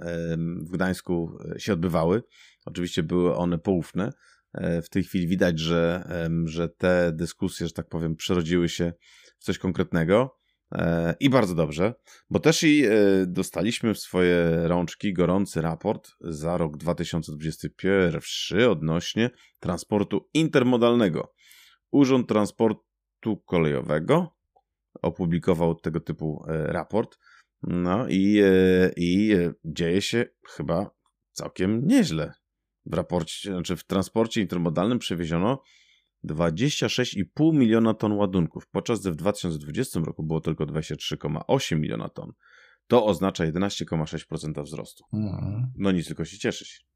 [0.67, 2.23] w Gdańsku się odbywały.
[2.65, 4.13] Oczywiście były one poufne.
[4.83, 6.05] W tej chwili widać, że,
[6.45, 8.93] że te dyskusje, że tak powiem, przerodziły się
[9.39, 10.42] w coś konkretnego.
[10.73, 11.95] E, I bardzo dobrze,
[12.31, 12.91] bo też i e,
[13.27, 19.31] dostaliśmy w swoje rączki gorący raport za rok 2021 odnośnie
[19.61, 21.35] transportu intermodalnego.
[21.91, 24.37] Urząd Transportu Kolejowego
[25.03, 27.19] opublikował tego typu e, raport.
[27.63, 28.43] No i,
[28.97, 30.91] i dzieje się chyba
[31.33, 32.33] całkiem nieźle.
[32.87, 35.63] W raporcie, znaczy w transporcie intermodalnym przewieziono
[36.25, 42.33] 26,5 miliona ton ładunków, podczas gdy w 2020 roku było tylko 23,8 miliona ton.
[42.87, 45.05] To oznacza 11,6% wzrostu.
[45.13, 45.73] Mhm.
[45.77, 46.87] No nic, tylko się cieszyć.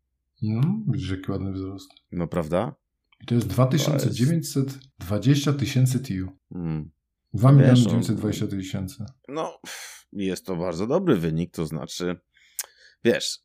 [0.43, 1.91] No, widzisz, jaki ładny wzrost.
[2.13, 2.75] No prawda?
[3.21, 6.29] I to jest 2920 tysięcy TIU.
[6.53, 6.91] Hmm.
[7.35, 9.05] 2 miliony 920 tysięcy.
[9.29, 9.61] No,
[10.13, 12.17] jest to bardzo dobry wynik, to znaczy,
[13.05, 13.39] wiesz,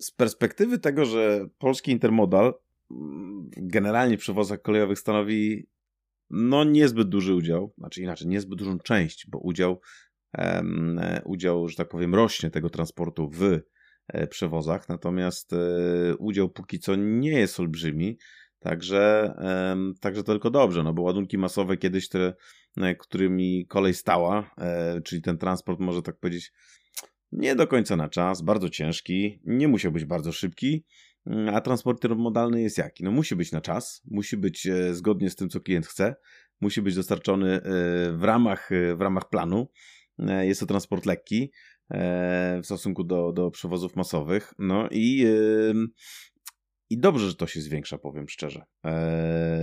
[0.00, 2.54] z perspektywy tego, że polski intermodal
[3.56, 5.68] generalnie w przewozach kolejowych stanowi
[6.30, 9.80] no niezbyt duży udział, znaczy inaczej, niezbyt dużą część, bo udział,
[11.24, 13.60] udział, że tak powiem, rośnie tego transportu w
[14.08, 18.18] e, przewozach, natomiast e, udział póki co nie jest olbrzymi,
[18.58, 19.34] także,
[20.00, 22.34] także to tylko dobrze, no bo ładunki masowe kiedyś te,
[22.98, 26.52] którymi kolej stała, e, czyli ten transport może tak powiedzieć
[27.32, 30.84] nie do końca na czas, bardzo ciężki, nie musiał być bardzo szybki,
[31.52, 33.04] a transport modalny jest jaki?
[33.04, 36.14] No musi być na czas, musi być e, zgodnie z tym, co klient chce,
[36.60, 37.60] musi być dostarczony e,
[38.12, 39.68] w ramach, e, w ramach planu.
[40.42, 41.52] Jest to transport lekki
[41.90, 44.54] w stosunku do, do przewozów masowych.
[44.58, 45.26] No i,
[46.90, 48.64] i dobrze, że to się zwiększa, powiem szczerze.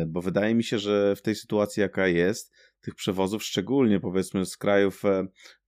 [0.08, 4.58] Bo wydaje mi się, że w tej sytuacji, jaka jest, tych przewozów, szczególnie powiedzmy z
[4.58, 5.04] krajów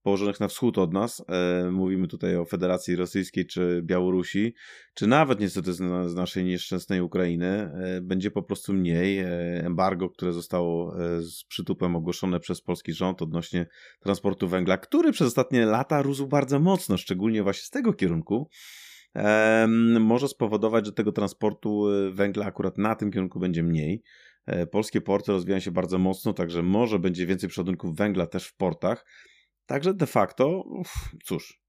[0.07, 4.53] położonych na wschód od nas, e, mówimy tutaj o Federacji Rosyjskiej czy Białorusi,
[4.93, 5.77] czy nawet niestety z,
[6.11, 9.19] z naszej nieszczęsnej Ukrainy, e, będzie po prostu mniej.
[9.19, 9.27] E,
[9.65, 13.67] embargo, które zostało z przytupem ogłoszone przez polski rząd odnośnie
[13.99, 18.49] transportu węgla, który przez ostatnie lata rósł bardzo mocno, szczególnie właśnie z tego kierunku,
[19.99, 24.03] może spowodować, że tego transportu węgla akurat na tym kierunku będzie mniej.
[24.71, 29.05] Polskie porty rozwijają się bardzo mocno, także może będzie więcej przodunków węgla też w portach.
[29.67, 30.63] Także de facto,
[31.23, 31.61] cóż,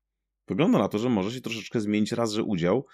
[0.49, 2.87] wygląda na to, że może się troszeczkę zmienić raz, że udział,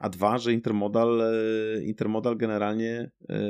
[0.00, 3.40] a dwa, że intermodal, e, intermodal generalnie e,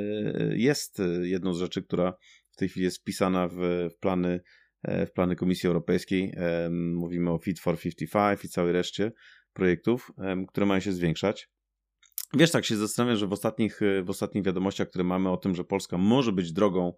[0.55, 2.13] jest jedną z rzeczy, która
[2.51, 4.41] w tej chwili jest wpisana w, w plany
[4.83, 6.33] w plany Komisji Europejskiej.
[6.71, 9.11] Mówimy o Fit for 55 i całej reszcie
[9.53, 10.11] projektów,
[10.47, 11.49] które mają się zwiększać.
[12.33, 15.63] Wiesz, tak się zastanawiam, że w ostatnich, w ostatnich wiadomościach, które mamy o tym, że
[15.63, 16.93] Polska może być drogą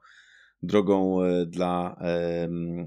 [0.63, 1.95] drogą e, dla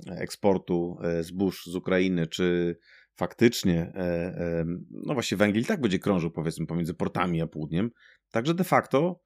[0.07, 2.77] eksportu e, zbóż z Ukrainy, czy
[3.17, 7.91] faktycznie, e, no właśnie węgiel tak będzie krążył powiedzmy pomiędzy portami a południem,
[8.31, 9.21] także de facto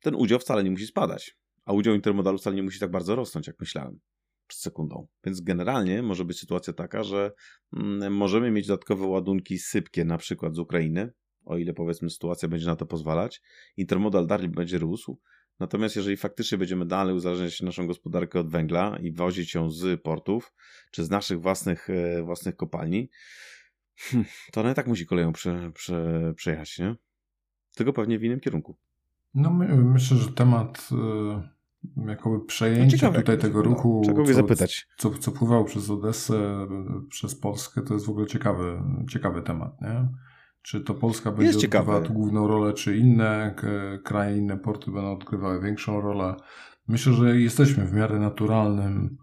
[0.00, 3.46] ten udział wcale nie musi spadać, a udział intermodalu wcale nie musi tak bardzo rosnąć,
[3.46, 4.00] jak myślałem
[4.46, 5.06] przed sekundą.
[5.24, 7.32] Więc generalnie może być sytuacja taka, że
[7.76, 11.12] mm, możemy mieć dodatkowe ładunki sypkie, na przykład z Ukrainy,
[11.44, 13.40] o ile powiedzmy sytuacja będzie na to pozwalać.
[13.76, 15.20] Intermodal dalej będzie rósł,
[15.60, 20.54] Natomiast jeżeli faktycznie będziemy dalej uzależniać naszą gospodarkę od węgla i wozić ją z portów,
[20.90, 23.10] czy z naszych własnych, e, własnych kopalni,
[23.96, 26.96] hmm, to ona i tak musi koleją prze, prze, przejechać, nie?
[27.74, 28.76] Tylko pewnie w innym kierunku.
[29.34, 34.88] No my, myślę, że temat y, jakoby przejęcia no tutaj tego ruchu, Czego co, zapytać.
[34.96, 36.66] Co, co pływało przez Odessę,
[37.08, 40.08] przez Polskę, to jest w ogóle ciekawy, ciekawy temat, nie?
[40.62, 43.54] Czy to Polska będzie odgrywała tu główną rolę, czy inne
[44.04, 46.34] kraje, inne porty będą odgrywały większą rolę?
[46.88, 49.16] Myślę, że jesteśmy w miarę naturalnym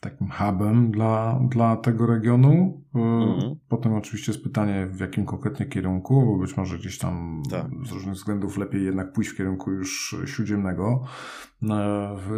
[0.00, 2.82] takim hubem dla, dla tego regionu.
[2.94, 3.54] Mhm.
[3.68, 7.66] Potem oczywiście jest pytanie, w jakim konkretnie kierunku, bo być może gdzieś tam tak.
[7.84, 11.04] z różnych względów lepiej jednak pójść w kierunku już śródziemnego,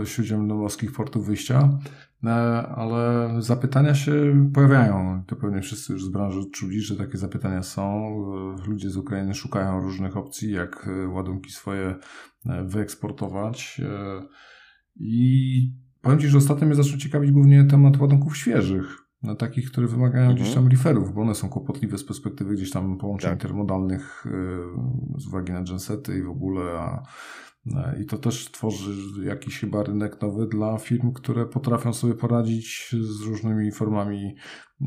[0.05, 1.79] śródziemnomorskich portów wyjścia.
[2.27, 4.13] E, ale zapytania się
[4.55, 5.23] pojawiają.
[5.27, 8.07] To pewnie wszyscy już z branży czuli, że takie zapytania są.
[8.65, 11.95] E, ludzie z Ukrainy szukają różnych opcji, jak e, ładunki swoje
[12.65, 13.81] wyeksportować.
[14.97, 18.99] I powiem Ci, że ostatnio mnie zaczął ciekawić głównie temat ładunków świeżych.
[19.23, 20.37] No, takich, które wymagają mhm.
[20.37, 23.43] gdzieś tam referów, bo one są kłopotliwe z perspektywy gdzieś tam połączeń tak.
[23.43, 24.27] intermodalnych
[25.19, 27.03] z uwagi na gensety i w ogóle, a
[27.56, 27.56] E,
[28.01, 28.93] I to też tworzy
[29.25, 34.37] jakiś chyba rynek nowy dla firm, które potrafią sobie poradzić z różnymi formami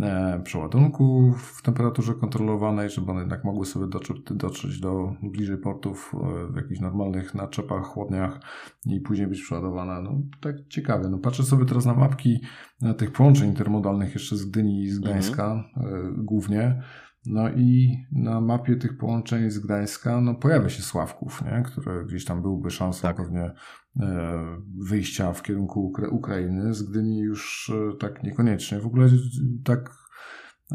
[0.01, 6.11] e, przeładunku w temperaturze kontrolowanej, żeby one jednak mogły sobie dotrzeć, dotrzeć do bliżej portów
[6.13, 8.39] e, w jakichś normalnych naczepach, chłodniach
[8.85, 10.01] i później być przeładowane.
[10.01, 11.09] No tak ciekawe.
[11.09, 12.39] No patrzę sobie teraz na mapki
[12.97, 16.25] tych połączeń intermodalnych jeszcze z Gdyni i z Gdańska mhm.
[16.25, 16.81] głównie.
[17.25, 21.63] No i na mapie tych połączeń z Gdańska no, pojawia się Sławków, nie?
[21.65, 23.17] które gdzieś tam byłby szansą tak.
[23.17, 23.51] pewnie
[23.99, 26.73] e, wyjścia w kierunku Ukra Ukrainy.
[26.73, 28.79] Z Gdyni już e, tak niekoniecznie.
[28.79, 29.09] W ogóle
[29.63, 29.91] tak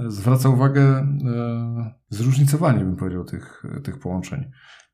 [0.07, 4.50] zwraca uwagę e, zróżnicowanie, bym powiedział, tych, tych połączeń,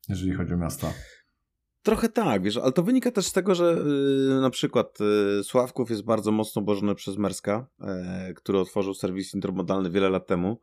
[0.09, 0.93] jeżeli chodzi o miasta.
[1.83, 3.77] Trochę tak, wiesz, ale to wynika też z tego, że
[4.29, 4.99] yy, na przykład
[5.37, 10.27] yy, Sławków jest bardzo mocno obłożony przez Merska, yy, który otworzył serwis intermodalny wiele lat
[10.27, 10.61] temu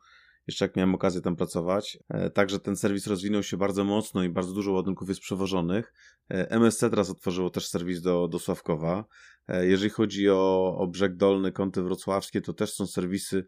[0.48, 1.98] jeszcze jak miałem okazję tam pracować.
[2.10, 5.94] E, także ten serwis rozwinął się bardzo mocno i bardzo dużo ładunków jest przewożonych.
[6.32, 9.06] E, MSC teraz otworzyło też serwis do, do Sławkowa.
[9.48, 13.46] E, jeżeli chodzi o, o brzeg dolny, kąty wrocławskie, to też są serwisy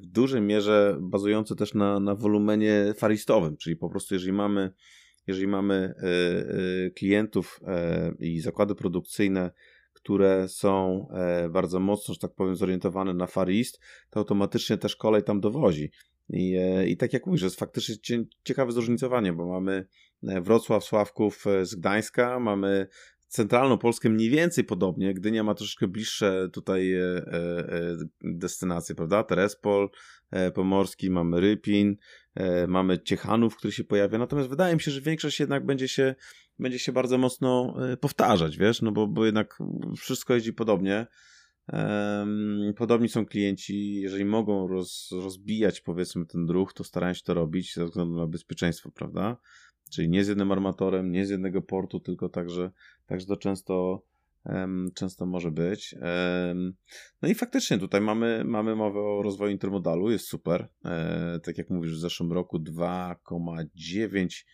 [0.00, 4.72] w dużej mierze bazujące też na, na wolumenie faristowym, czyli po prostu jeżeli mamy
[5.26, 5.94] jeżeli mamy
[6.96, 7.60] klientów
[8.18, 9.50] i zakłady produkcyjne,
[10.00, 11.06] które są
[11.50, 13.80] bardzo mocno, że tak powiem, zorientowane na farist,
[14.10, 15.90] to automatycznie też kolej tam dowozi.
[16.30, 19.86] I, e, I tak jak mówisz, jest faktycznie ciekawe zróżnicowanie, bo mamy
[20.28, 22.86] e, Wrocław, Sławków e, z Gdańska, mamy
[23.28, 25.14] centralną Polskę mniej więcej podobnie.
[25.14, 26.94] Gdynia ma troszeczkę bliższe tutaj
[28.20, 29.22] destynacje, prawda?
[29.22, 29.88] Terespol,
[30.54, 31.96] Pomorski, mamy Rypin,
[32.68, 34.18] mamy Ciechanów, który się pojawia.
[34.18, 36.14] Natomiast wydaje mi się, że większość jednak będzie się,
[36.58, 39.58] będzie się bardzo mocno powtarzać, wiesz, no bo, bo jednak
[39.96, 41.06] wszystko jeździ podobnie.
[42.76, 47.74] Podobni są klienci, jeżeli mogą roz, rozbijać powiedzmy ten ruch, to starają się to robić
[47.74, 49.36] ze względu na bezpieczeństwo, prawda?
[49.90, 52.70] Czyli nie z jednym armatorem, nie z jednego portu, tylko także,
[53.06, 54.02] także to często,
[54.94, 55.94] często może być.
[57.22, 60.68] No i faktycznie tutaj mamy, mamy mowę o rozwoju intermodalu, jest super.
[60.84, 64.44] E, tak jak mówisz, w zeszłym roku 2,9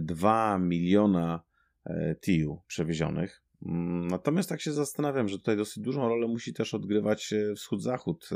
[0.00, 1.42] 2 e, miliona
[1.84, 3.42] e, TIU przewiezionych.
[3.66, 8.28] Mm, natomiast tak się zastanawiam, że tutaj dosyć dużą rolę musi też odgrywać e, wschód-zachód,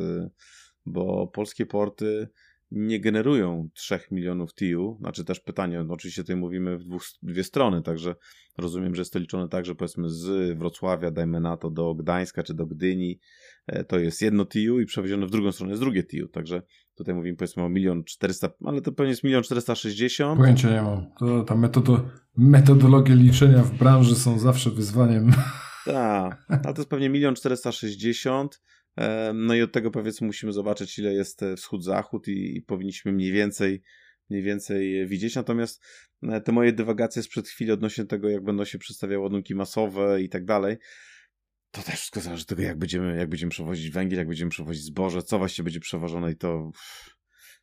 [0.86, 2.28] bo polskie porty
[2.70, 4.96] nie generują 3 milionów TIU.
[5.00, 8.14] Znaczy też pytanie, no oczywiście tutaj mówimy w dwóch, dwie strony, także
[8.58, 12.42] rozumiem, że jest to liczone tak, że powiedzmy z Wrocławia, dajmy na to do Gdańska
[12.42, 13.20] czy do Gdyni,
[13.88, 16.62] to jest jedno TIU i przewiezione w drugą stronę jest drugie TIU, także
[17.00, 20.40] tutaj mówimy powiedzmy o milion czterysta, ale to pewnie jest milion czterysta sześćdziesiąt.
[20.40, 21.06] Pojęcia nie mam.
[21.18, 25.32] To, ta metodo, metodologie liczenia w branży są zawsze wyzwaniem.
[25.84, 28.62] Tak, ale to jest pewnie milion czterysta sześćdziesiąt.
[29.34, 33.32] No i od tego powiedzmy musimy zobaczyć, ile jest e, wschód-zachód i, i powinniśmy mniej
[33.32, 33.82] więcej
[34.30, 35.34] mniej więcej widzieć.
[35.34, 35.84] Natomiast
[36.22, 40.28] e, te moje dywagacje sprzed chwili odnośnie tego, jak będą się przedstawiały ładunki masowe i
[40.28, 40.76] tak dalej,
[41.70, 44.84] to też wszystko zależy od tego, jak będziemy, jak będziemy przewozić węgiel, jak będziemy przewozić
[44.84, 46.70] zboże, co właściwie będzie przewożone i to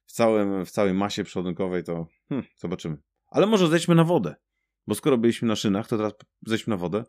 [0.06, 2.98] w, całym, w całej masie przeładunkowej to hmm, zobaczymy.
[3.28, 4.36] Ale może zejdźmy na wodę,
[4.88, 6.14] bo skoro byliśmy na szynach, to teraz
[6.46, 7.04] zejdźmy na wodę.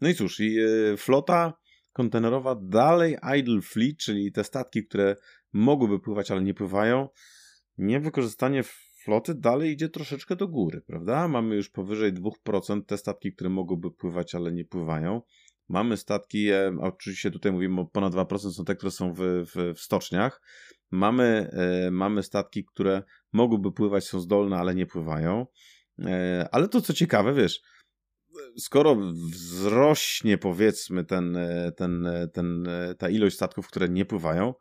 [0.00, 1.52] No i cóż, i yy, flota
[1.92, 5.16] kontenerowa dalej idle fleet, czyli te statki, które
[5.52, 7.08] mogłyby pływać, ale nie pływają,
[7.78, 8.62] niewykorzystanie
[9.06, 11.28] floty dalej idzie troszeczkę do góry, prawda?
[11.28, 15.22] Mamy już powyżej 2% te statki, które mogłyby pływać, ale nie pływają.
[15.68, 19.74] Mamy statki, e, oczywiście tutaj mówimy o ponad 2% są te, które są w, w,
[19.74, 20.40] w stoczniach.
[20.90, 23.02] Mamy, e, mamy statki, które
[23.32, 25.46] mogłyby pływać, są zdolne, ale nie pływają.
[25.98, 27.60] E, ale to co ciekawe, wiesz,
[28.58, 28.96] skoro
[29.32, 31.38] wzrośnie powiedzmy ten,
[31.76, 34.54] ten, ten, ta ilość statków, które nie pływają,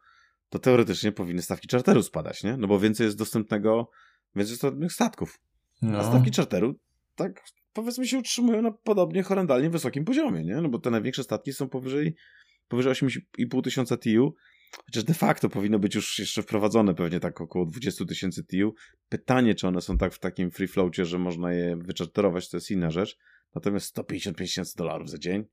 [0.49, 2.57] to teoretycznie powinny stawki czarteru spadać, nie?
[2.57, 3.89] No bo więcej jest dostępnego,
[4.35, 5.39] więcej jest dostępnych statków.
[5.81, 5.97] No.
[5.97, 6.79] A stawki czarteru
[7.15, 7.43] tak
[7.75, 10.55] powiedzmy się utrzymują na podobnie horrendalnie wysokim poziomie, nie?
[10.55, 12.15] No bo te największe statki są powyżej,
[12.67, 14.35] powyżej 8,5 tysiąca TIU,
[14.85, 18.73] chociaż de facto powinno być już jeszcze wprowadzone pewnie tak około 20 tysięcy TIU.
[19.09, 22.71] Pytanie, czy one są tak w takim free floatie, że można je wyczarterować, to jest
[22.71, 23.17] inna rzecz.
[23.55, 25.45] Natomiast 155 tysięcy dolarów za dzień?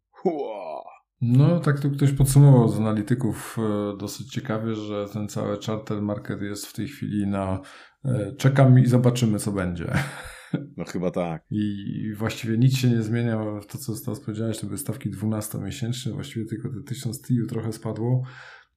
[1.21, 6.43] No, tak tu ktoś podsumował z analityków e, dosyć ciekawie, że ten cały charter market
[6.43, 7.61] jest w tej chwili na
[8.05, 9.93] e, czekam i zobaczymy, co będzie.
[10.77, 11.45] No chyba tak.
[11.51, 13.39] I właściwie nic się nie zmienia.
[13.69, 18.23] To, co teraz powiedziałeś, to były stawki 12-miesięczne, właściwie tylko te 1000 TIU trochę spadło.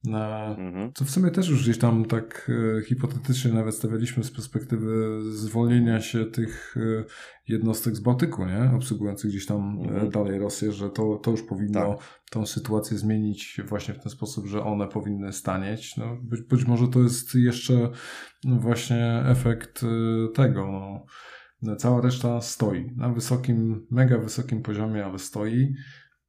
[0.04, 0.92] Na, mhm.
[0.94, 6.00] Co w sumie też już gdzieś tam tak e, hipotetycznie nawet stawialiśmy z perspektywy zwolnienia
[6.00, 7.04] się tych e,
[7.48, 8.70] jednostek z Bałtyku, nie?
[8.76, 10.10] obsługujących gdzieś tam e, mhm.
[10.10, 12.20] dalej Rosję, że to, to już powinno tak.
[12.30, 15.96] tą sytuację zmienić właśnie w ten sposób, że one powinny stanieć.
[15.96, 17.90] No, być, być może to jest jeszcze
[18.44, 20.72] właśnie efekt e, tego.
[20.72, 21.06] No.
[21.62, 21.76] No.
[21.76, 25.74] Cała reszta stoi na wysokim, mega wysokim poziomie, ale stoi.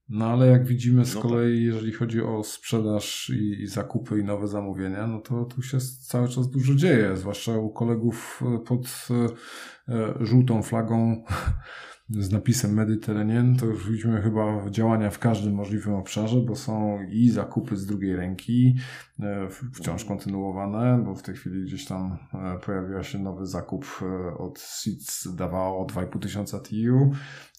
[0.09, 1.75] No ale jak widzimy z no kolei, tak.
[1.75, 6.29] jeżeli chodzi o sprzedaż i, i, zakupy i nowe zamówienia, no to tu się cały
[6.29, 11.23] czas dużo dzieje, zwłaszcza u kolegów e, pod e, e, żółtą flagą
[12.09, 17.29] z napisem Mediterranean, to już widzimy chyba działania w każdym możliwym obszarze, bo są i
[17.29, 18.75] zakupy z drugiej ręki,
[19.19, 24.37] e, wciąż kontynuowane, bo w tej chwili gdzieś tam e, pojawiła się nowy zakup e,
[24.37, 27.11] od SIDS Davao 2,5 tysiąca TU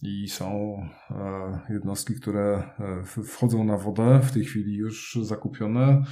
[0.02, 0.78] i są
[1.70, 2.62] jednostki, które
[3.06, 6.02] wchodzą na wodę, w tej chwili już zakupione.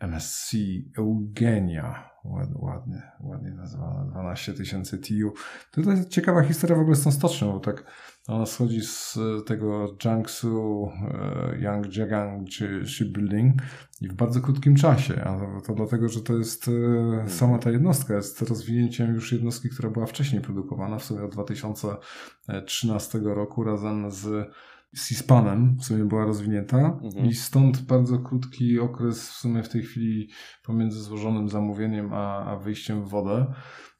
[0.00, 0.56] MSC
[0.98, 5.32] Eugenia ładnie, ładnie nazwana, 12 tysięcy TU.
[5.70, 7.84] To jest ciekawa historia w ogóle z tą stocznią, bo tak
[8.28, 13.54] ona schodzi z tego Jiangsu e, Yangjiang czy Shipbuilding
[14.00, 18.14] i w bardzo krótkim czasie, a to dlatego, że to jest e, sama ta jednostka,
[18.14, 24.48] jest rozwinięciem już jednostki, która była wcześniej produkowana, w sumie od 2013 roku razem z
[24.96, 27.26] C-SPANem w sumie była rozwinięta mhm.
[27.26, 30.28] i stąd bardzo krótki okres w sumie w tej chwili
[30.64, 33.46] pomiędzy złożonym zamówieniem a, a wyjściem w wodę.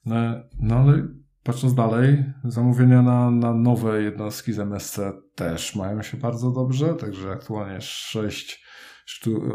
[0.04, 0.14] No,
[0.60, 1.08] no ale
[1.42, 4.98] patrząc dalej, zamówienia na, na nowe jednostki z MSC
[5.34, 8.64] też mają się bardzo dobrze, także aktualnie 6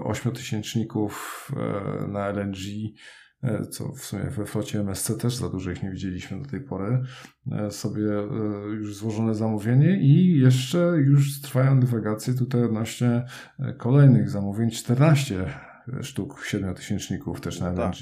[0.04, 2.58] ośmiotysięczników e, na LNG
[3.70, 7.04] co w sumie we flocie MSC też za dużo ich nie widzieliśmy do tej pory,
[7.52, 8.26] e, sobie e,
[8.70, 13.26] już złożone zamówienie i jeszcze już trwają dywagacje tutaj odnośnie
[13.78, 15.46] kolejnych zamówień, 14
[16.02, 17.78] sztuk siedmiotysięczników też na LNG.
[17.78, 17.94] Tak.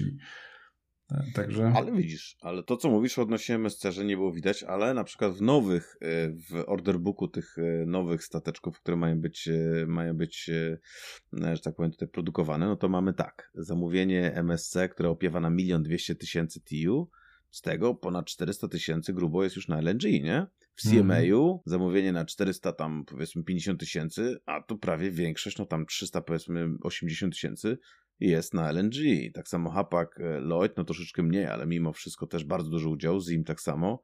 [1.34, 1.74] Także...
[1.76, 5.34] Ale widzisz, ale to co mówisz odnośnie MSC, że nie było widać, ale na przykład
[5.34, 10.50] w nowych, e, w orderbooku tych e, nowych stateczków, które mają być, e, mają być,
[11.34, 15.84] że tak powiem, tutaj produkowane, no to mamy tak, zamówienie MSC, które opiewa na milion
[15.84, 17.10] dwieście tysięcy TU,
[17.52, 20.48] z tego ponad 400 tysięcy grubo jest już na LNG, nie?
[20.76, 21.60] W CMA-u mm.
[21.66, 26.68] zamówienie na 400 tam powiedzmy 50 tysięcy, a tu prawie większość, no tam 300 powiedzmy
[26.84, 27.78] 80 tysięcy
[28.30, 28.96] jest na LNG.
[29.34, 33.22] Tak samo Hapak, e, Lloyd, no troszeczkę mniej, ale mimo wszystko też bardzo duży udział,
[33.22, 34.02] Zim tak samo.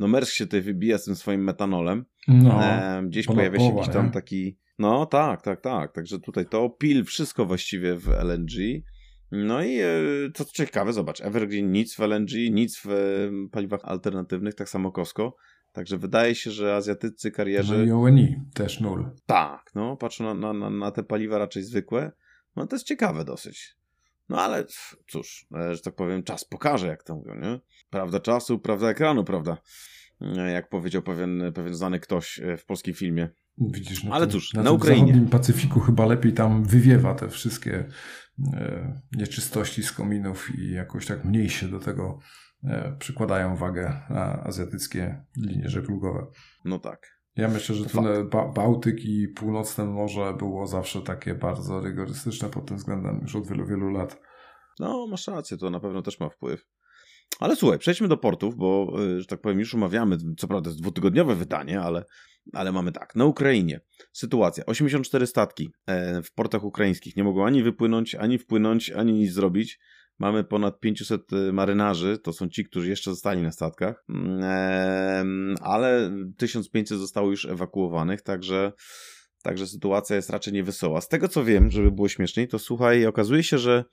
[0.00, 2.04] No Mersk się tutaj wybija z tym swoim metanolem.
[2.28, 4.58] No, e, gdzieś pojawia się jakiś tam taki...
[4.78, 5.92] No tak, tak, tak.
[5.92, 8.82] Także tutaj to pil wszystko właściwie w LNG.
[9.32, 9.88] No i e,
[10.34, 12.88] co ciekawe, zobacz, Evergreen nic w LNG, nic w
[13.52, 15.36] paliwach alternatywnych, tak samo Costco.
[15.72, 17.78] Także wydaje się, że azjatycy karierzy...
[17.78, 19.10] No i ONI też nul.
[19.26, 22.12] Tak, no patrzę na, na, na te paliwa raczej zwykłe.
[22.56, 23.76] No to jest ciekawe dosyć.
[24.28, 24.64] No ale
[25.08, 27.60] cóż, e, że tak powiem, czas pokaże, jak to mówią, nie?
[27.90, 29.58] Prawda czasu, prawda ekranu, prawda?
[30.20, 33.28] E, jak powiedział pewien, pewien znany ktoś e, w polskim filmie.
[33.58, 35.02] Widzisz, no ale cóż, na, na Ukrainie.
[35.02, 37.88] W zachodnim Pacyfiku chyba lepiej tam wywiewa te wszystkie
[38.52, 42.18] e, nieczystości z kominów i jakoś tak mniej się do tego
[42.64, 44.00] e, przykładają wagę
[44.44, 46.26] azjatyckie linie żeglugowe.
[46.64, 47.15] No tak.
[47.36, 52.66] Ja myślę, że tu ba Bałtyk i Północne Morze było zawsze takie bardzo rygorystyczne pod
[52.66, 54.20] tym względem już od wielu, wielu lat.
[54.78, 56.66] No, masz rację, to na pewno też ma wpływ.
[57.40, 60.80] Ale słuchaj, przejdźmy do portów, bo, y, że tak powiem, już omawiamy, co prawda jest
[60.80, 62.04] dwutygodniowe wydanie, ale,
[62.52, 63.14] ale mamy tak.
[63.14, 63.80] Na Ukrainie
[64.12, 64.66] sytuacja.
[64.66, 69.78] 84 statki e, w portach ukraińskich nie mogą ani wypłynąć, ani wpłynąć, ani nic zrobić.
[70.18, 76.10] Mamy ponad 500 y, marynarzy, to są ci, którzy jeszcze zostali na statkach, mm, ale
[76.36, 78.72] 1500 zostało już ewakuowanych, także,
[79.42, 81.00] także sytuacja jest raczej niewesoła.
[81.00, 83.84] Z tego co wiem, żeby było śmieszniej, to słuchaj, okazuje się, że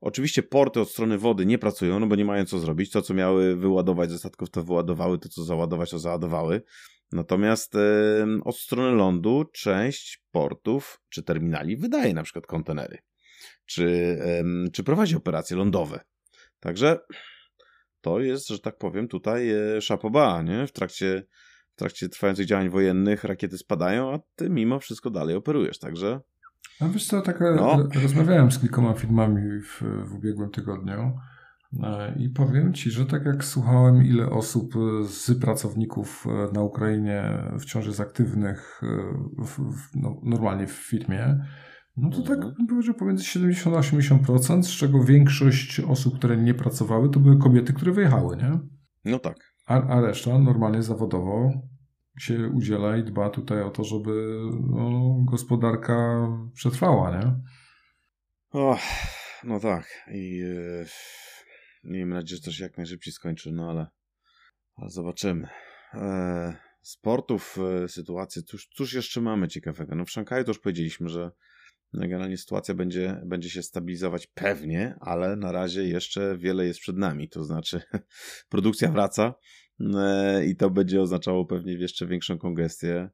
[0.00, 2.90] Oczywiście porty od strony wody nie pracują, no bo nie mają co zrobić.
[2.90, 6.62] To, co miały wyładować ze statków, to wyładowały, to, co załadować, to załadowały.
[7.12, 7.80] Natomiast yy,
[8.44, 12.98] od strony lądu część portów czy terminali wydaje na przykład kontenery
[13.66, 14.18] czy,
[14.72, 16.00] czy prowadzi operacje lądowe.
[16.60, 16.98] Także
[18.00, 20.66] to jest, że tak powiem, tutaj e, szapoba, nie?
[20.66, 21.22] W trakcie,
[21.74, 26.20] w trakcie trwających działań wojennych rakiety spadają, a ty mimo wszystko dalej operujesz, także...
[26.80, 27.88] No wiesz co, tak e, no.
[28.02, 31.12] rozmawiałem z kilkoma firmami w, w ubiegłym tygodniu
[31.82, 34.74] E, I powiem Ci, że tak jak słuchałem, ile osób
[35.08, 38.80] z pracowników na Ukrainie wciąż jest aktywnych
[39.38, 41.44] w, w, no, normalnie w firmie,
[41.96, 42.54] no to tak mhm.
[42.54, 47.38] bym powiedział pomiędzy 70 a 80%, z czego większość osób, które nie pracowały, to były
[47.38, 48.58] kobiety, które wyjechały, nie?
[49.04, 49.36] No tak.
[49.66, 51.52] A, a reszta normalnie zawodowo
[52.18, 54.40] się udziela i dba tutaj o to, żeby
[54.70, 57.40] no, gospodarka przetrwała, nie?
[58.50, 58.78] Och,
[59.44, 60.04] no tak.
[60.12, 60.86] I yy,
[61.84, 63.86] miejmy nadzieję, że to się jak najszybciej skończy, no ale,
[64.76, 65.48] ale zobaczymy.
[65.94, 69.94] E, sportów, e, sytuację, cóż, cóż jeszcze mamy ciekawego?
[69.94, 71.30] No w Szanghaju to już powiedzieliśmy, że
[72.00, 77.28] generalnie sytuacja będzie, będzie się stabilizować pewnie, ale na razie jeszcze wiele jest przed nami.
[77.28, 77.80] To znaczy,
[78.48, 79.34] produkcja wraca
[79.80, 83.10] e, i to będzie oznaczało pewnie jeszcze większą kongestię.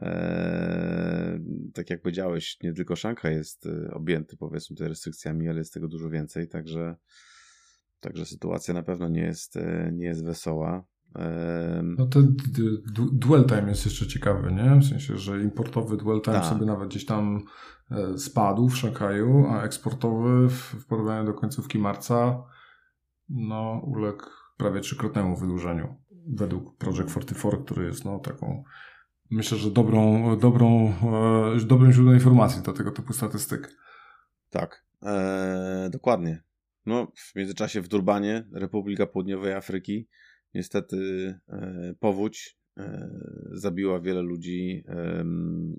[0.00, 1.38] E,
[1.74, 5.88] tak jak powiedziałeś, nie tylko Szanghaj jest e, objęty powiedzmy te restrykcjami, ale jest tego
[5.88, 6.96] dużo więcej, także,
[8.00, 9.54] także sytuacja na pewno nie jest,
[9.92, 10.84] nie jest wesoła.
[11.82, 12.36] No ten
[13.12, 14.80] dwell time jest jeszcze ciekawy, nie?
[14.80, 16.46] W sensie, że importowy dwell time tak.
[16.46, 17.42] sobie nawet gdzieś tam
[17.90, 22.42] e, spadł w Szanghaju, a eksportowy w porównaniu do końcówki marca
[23.28, 24.24] no uległ
[24.56, 25.94] prawie trzykrotnemu wydłużeniu
[26.26, 28.64] według Project 44, który jest no taką
[29.30, 30.94] myślę, że dobrą, dobrą,
[31.56, 33.76] e, dobrym źródłem informacji do tego typu statystyk.
[34.50, 36.42] Tak, e, dokładnie.
[36.86, 40.08] No, w międzyczasie w Durbanie, Republika Południowej Afryki,
[40.54, 40.96] Niestety
[41.48, 43.10] e, powódź e,
[43.52, 44.84] zabiła wiele ludzi,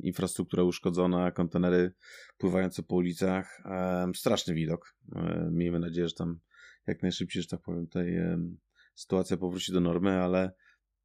[0.01, 1.91] infrastruktura uszkodzona, kontenery
[2.37, 3.61] pływające po ulicach.
[4.15, 4.95] Straszny widok.
[5.15, 6.39] E, miejmy nadzieję, że tam
[6.87, 8.17] jak najszybciej, że tak powiem, tutaj
[8.95, 10.51] sytuacja powróci do normy, ale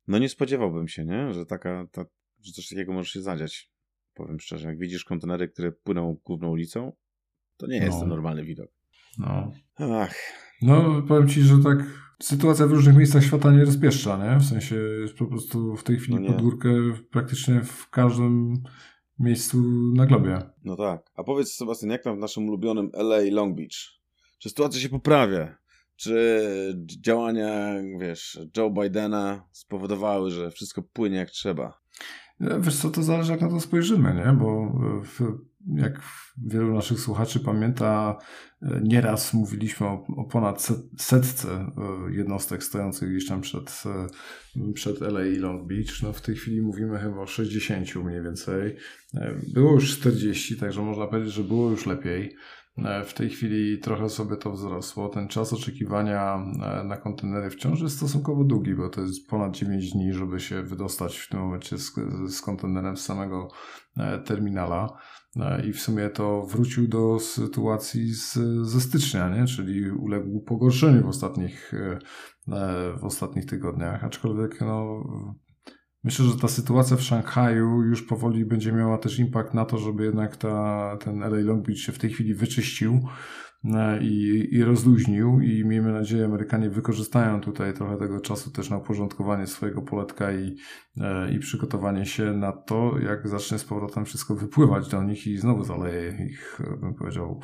[0.09, 1.33] no nie spodziewałbym się, nie?
[1.33, 2.05] Że, taka, ta,
[2.41, 3.71] że coś takiego może się zadziać.
[4.15, 6.93] Powiem szczerze, jak widzisz kontenery, które płyną główną ulicą,
[7.57, 8.01] to nie jest no.
[8.01, 8.71] to normalny widok.
[9.19, 9.53] No.
[9.77, 10.15] Ach.
[10.63, 11.79] No, powiem ci, że tak
[12.23, 14.39] sytuacja w różnych miejscach świata nie rozpieszcza, nie?
[14.39, 16.69] W sensie jest po prostu w tej chwili no podgórkę
[17.11, 18.63] praktycznie w każdym
[19.19, 19.63] miejscu
[19.95, 20.39] na globie.
[20.65, 21.11] No tak.
[21.15, 24.01] A powiedz Sebastian, jak tam w naszym ulubionym LA Long Beach?
[24.39, 25.59] Czy sytuacja się poprawia?
[25.97, 26.43] Czy
[27.01, 31.80] działania, wiesz, Joe Bidena spowodowały, że wszystko płynie jak trzeba?
[32.41, 34.33] Wiesz co, to zależy jak na to spojrzymy, nie?
[34.33, 34.73] Bo
[35.05, 35.21] w,
[35.67, 36.03] jak
[36.47, 38.19] wielu naszych słuchaczy pamięta,
[38.63, 40.69] e, nieraz mówiliśmy o, o ponad
[40.99, 46.03] setce e, jednostek stojących gdzieś tam przed, e, przed LA i Long Beach.
[46.03, 48.77] No w tej chwili mówimy chyba o 60 mniej więcej.
[49.55, 52.37] Było już 40, także można powiedzieć, że było już lepiej.
[52.79, 55.09] E, w tej chwili trochę sobie to wzrosło.
[55.09, 59.93] Ten czas oczekiwania e, na kontenery wciąż jest stosunkowo długi, bo to jest ponad 9
[59.93, 61.95] dni, żeby się wydostać w tym momencie z,
[62.29, 63.49] z kontenerem z samego
[63.97, 64.99] e, terminala.
[65.69, 69.47] I w sumie to wrócił do sytuacji z, ze stycznia, nie?
[69.47, 71.73] czyli uległ pogorszeniu w ostatnich,
[73.01, 74.05] w ostatnich tygodniach.
[74.05, 75.05] Aczkolwiek no,
[76.05, 80.05] Myślę, że ta sytuacja w Szanghaju już powoli będzie miała też impact na to, żeby
[80.05, 83.01] jednak ta, ten LA Long Beach się w tej chwili wyczyścił
[83.65, 88.77] e, i, i rozluźnił i miejmy nadzieję, Amerykanie wykorzystają tutaj trochę tego czasu też na
[88.77, 90.57] uporządkowanie swojego poletka i,
[91.01, 95.39] e, i przygotowanie się na to, jak zacznie z powrotem wszystko wypływać do nich i
[95.39, 97.41] znowu zaleje ich, bym powiedział,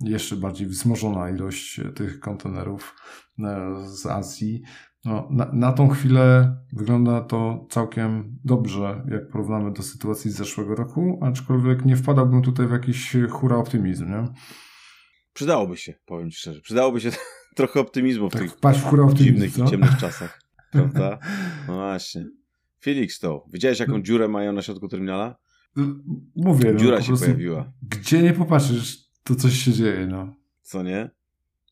[0.00, 2.94] jeszcze bardziej wzmożona ilość tych kontenerów
[3.38, 4.62] e, z Azji.
[5.06, 10.74] No, na, na tą chwilę wygląda to całkiem dobrze, jak porównamy do sytuacji z zeszłego
[10.74, 14.24] roku, aczkolwiek nie wpadałbym tutaj w jakiś hura optymizm, nie?
[15.32, 16.60] Przydałoby się, powiem Ci szczerze.
[16.60, 17.10] Przydałoby się
[17.56, 19.64] trochę optymizmu w tak, tych w hura dziwnych co?
[19.64, 20.42] i ciemnych czasach.
[20.72, 21.18] Prawda?
[21.68, 22.26] No właśnie.
[22.80, 23.46] Felix to.
[23.52, 24.00] Widziałeś jaką no.
[24.00, 25.36] dziurę mają na środku terminala?
[26.36, 26.72] Mówię.
[26.72, 27.72] No, Dziura no, się pojawiła.
[27.82, 30.34] Gdzie nie popatrzysz, to coś się dzieje, no.
[30.62, 31.10] Co nie?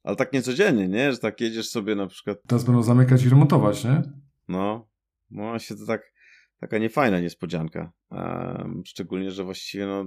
[0.04, 1.12] Ale tak niecodziennie, nie?
[1.12, 2.38] Że tak jedziesz sobie na przykład...
[2.46, 4.02] Teraz będą zamykać i remontować, nie?
[4.48, 4.88] No.
[5.30, 6.12] No właśnie to tak
[6.60, 7.92] taka niefajna niespodzianka.
[8.10, 10.04] Um, szczególnie, że właściwie no,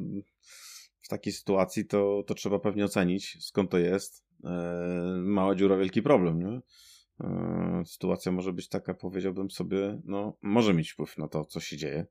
[1.00, 4.26] w takiej sytuacji to, to trzeba pewnie ocenić, skąd to jest.
[4.44, 4.52] E,
[5.20, 6.62] mała dziura, wielki problem, nie?
[7.22, 11.78] E, sytuacja może być taka, powiedziałbym sobie, no, może mieć wpływ na to, co się
[11.78, 12.06] dzieje.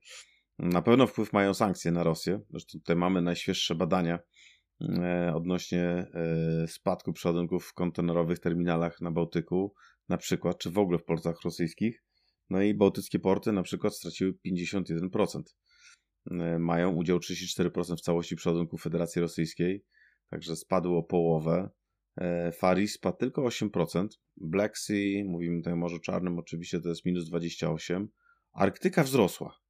[0.58, 2.40] Na pewno wpływ mają sankcje na Rosję.
[2.50, 4.18] Zresztą tutaj mamy najświeższe badania
[5.34, 9.74] odnośnie e, spadku przeładunków w kontenerowych terminalach na Bałtyku,
[10.08, 12.04] na przykład, czy w ogóle w portach rosyjskich.
[12.50, 15.42] No i bałtyckie porty na przykład straciły 51%.
[16.30, 19.84] E, mają udział 34% w całości przeładunków Federacji Rosyjskiej,
[20.30, 21.70] także spadło o połowę.
[22.52, 24.06] Faris spadł tylko 8%.
[24.36, 28.06] Black Sea, mówimy tutaj o Morzu Czarnym, oczywiście to jest minus 28%.
[28.52, 29.65] Arktyka wzrosła.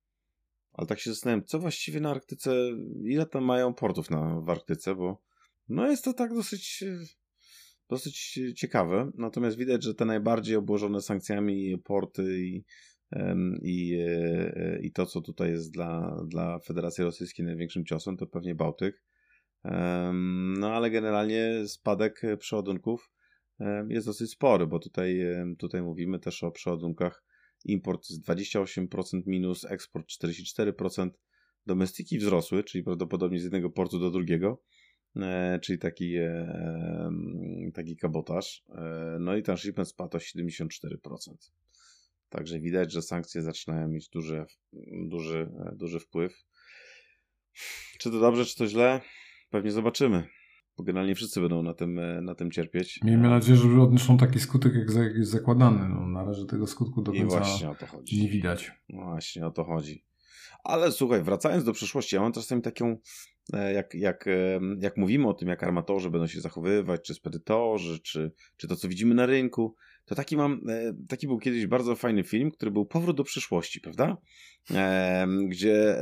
[0.76, 2.50] Ale tak się zastanawiam, co właściwie na Arktyce,
[3.04, 5.22] ile tam mają portów na, w Arktyce, bo
[5.68, 6.84] no jest to tak dosyć
[7.88, 9.10] dosyć ciekawe.
[9.14, 12.64] Natomiast widać, że te najbardziej obłożone sankcjami porty i,
[13.62, 18.54] i, e, i to, co tutaj jest dla, dla Federacji Rosyjskiej największym ciosem, to pewnie
[18.54, 19.04] Bałtyk.
[20.58, 23.10] No ale generalnie spadek przeładunków
[23.88, 25.20] jest dosyć spory, bo tutaj,
[25.58, 27.24] tutaj mówimy też o przeładunkach.
[27.66, 31.10] Import jest 28% minus, eksport 44%.
[31.66, 34.62] Domestyki wzrosły, czyli prawdopodobnie z jednego portu do drugiego,
[35.16, 37.10] e, czyli taki, e,
[37.74, 38.64] taki kabotaż.
[38.68, 41.52] E, no i transshipment spadł o 74%.
[42.28, 44.44] Także widać, że sankcje zaczynają mieć duży,
[45.08, 46.44] duży, duży wpływ.
[47.98, 49.00] Czy to dobrze, czy to źle?
[49.50, 50.28] Pewnie zobaczymy.
[50.76, 53.00] Bo generalnie wszyscy będą na tym, na tym cierpieć.
[53.04, 55.88] Miejmy nadzieję, że odniosą taki skutek, jak jest zakładany.
[55.88, 57.42] No, na razie tego skutku do końca
[58.12, 58.72] nie widać.
[58.88, 60.04] Właśnie o to chodzi.
[60.64, 62.96] Ale słuchaj, wracając do przyszłości, ja mam czasami taką,
[63.52, 68.00] e, jak, jak, e, jak mówimy o tym, jak armatorzy będą się zachowywać, czy spedytorzy,
[68.00, 71.96] czy, czy to, co widzimy na rynku, to taki mam, e, taki był kiedyś bardzo
[71.96, 74.16] fajny film, który był Powrót do przyszłości, prawda?
[75.48, 75.96] Gdzie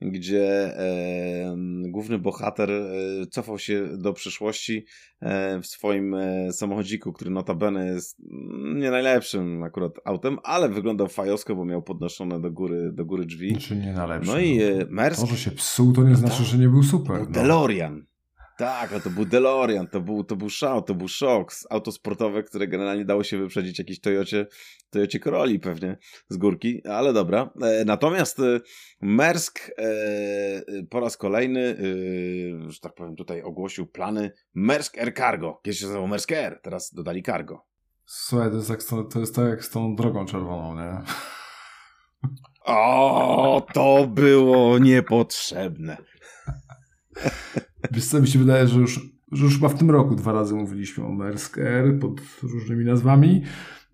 [0.00, 1.56] gdzie e,
[1.88, 2.92] główny bohater e,
[3.30, 4.86] cofał się do przyszłości
[5.20, 11.08] e, w swoim e, samochodziku, który notabene jest mm, nie najlepszym akurat autem, ale wyglądał
[11.08, 13.56] fajosko, bo miał podnoszone do góry, do góry drzwi.
[13.56, 14.34] Czy nie najlepszym.
[14.34, 15.20] No i e, Mersk...
[15.20, 17.20] To, że się psuł, to nie znaczy, że nie był super.
[17.20, 17.26] No.
[17.26, 18.09] DeLorean.
[18.60, 21.52] Tak, a to był DeLorean, to był, to był szał, to był szok.
[21.70, 24.46] Auto sportowe, które generalnie dało się wyprzedzić jakiejś Toyocie,
[24.90, 25.98] Toyocie Corolli pewnie
[26.28, 27.50] z górki, ale dobra.
[27.62, 28.60] E, natomiast e,
[29.00, 29.92] Mersk e,
[30.90, 31.76] po raz kolejny,
[32.68, 35.60] że tak powiem, tutaj ogłosił plany Mersk Air Cargo.
[35.62, 37.64] Kiedyś się nazywał Mersk Air, teraz dodali Cargo.
[38.04, 38.82] Słuchaj, to jest, jak,
[39.12, 41.02] to jest tak jak z tą drogą czerwoną, nie?
[42.64, 46.09] O, to było niepotrzebne.
[47.92, 49.00] Wiesz co, mi się wydaje, że już,
[49.32, 53.42] że już chyba w tym roku dwa razy mówiliśmy o Maersk Air pod różnymi nazwami.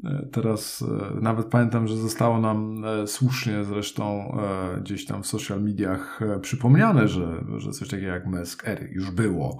[0.05, 0.85] E, teraz
[1.17, 4.37] e, nawet pamiętam, że zostało nam e, słusznie zresztą
[4.81, 9.59] gdzieś tam w social mediach przypomniane, że, że coś takiego jak Maersk Air już było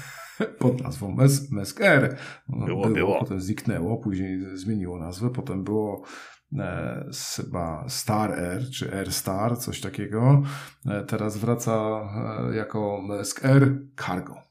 [0.58, 1.16] pod nazwą
[1.80, 2.16] Air.
[2.48, 3.18] No, było, było, było.
[3.18, 6.02] Potem zniknęło, później zmieniło nazwę, potem było
[7.36, 10.42] chyba Star Air, czy Air Star, coś takiego.
[10.86, 12.00] E, teraz wraca
[12.50, 14.42] e, jako Maersk Air Cargo.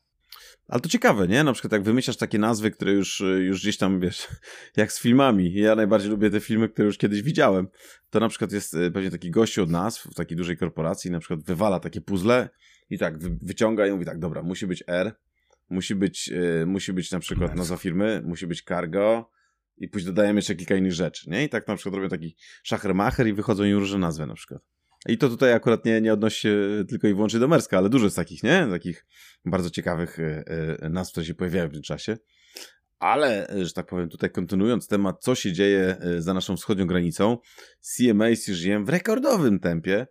[0.68, 1.44] Ale to ciekawe, nie?
[1.44, 4.28] Na przykład jak wymyślasz takie nazwy, które już, już gdzieś tam, wiesz,
[4.78, 5.54] jak z filmami.
[5.54, 7.68] Ja najbardziej lubię te filmy, które już kiedyś widziałem.
[8.10, 11.20] To na przykład jest e, pewnie taki gościu od nas w takiej dużej korporacji, na
[11.20, 12.50] przykład wywala takie puzzle
[12.90, 15.16] i tak wyciąga i mówi tak, dobra, musi być R,
[15.70, 16.32] musi być,
[16.66, 19.30] musi być na przykład nazwa firmy, musi być cargo,
[19.78, 21.44] i później dodajemy jeszcze kilka innych rzeczy, nie?
[21.44, 24.62] I tak na przykład robią taki szachermacher i wychodzą im różne nazwy na przykład.
[25.08, 26.58] I to tutaj akurat nie, nie odnosi się
[26.90, 28.68] tylko i wyłącznie do Merska, ale dużo jest takich, nie?
[28.72, 29.06] Takich
[29.46, 30.44] bardzo ciekawych e,
[30.82, 32.18] e, nazw, które się pojawiają w tym czasie.
[33.00, 37.38] Ale, e, że tak powiem, tutaj kontynuując temat, co się dzieje za naszą wschodnią granicą,
[37.80, 40.08] CMA CGM w rekordowym tempie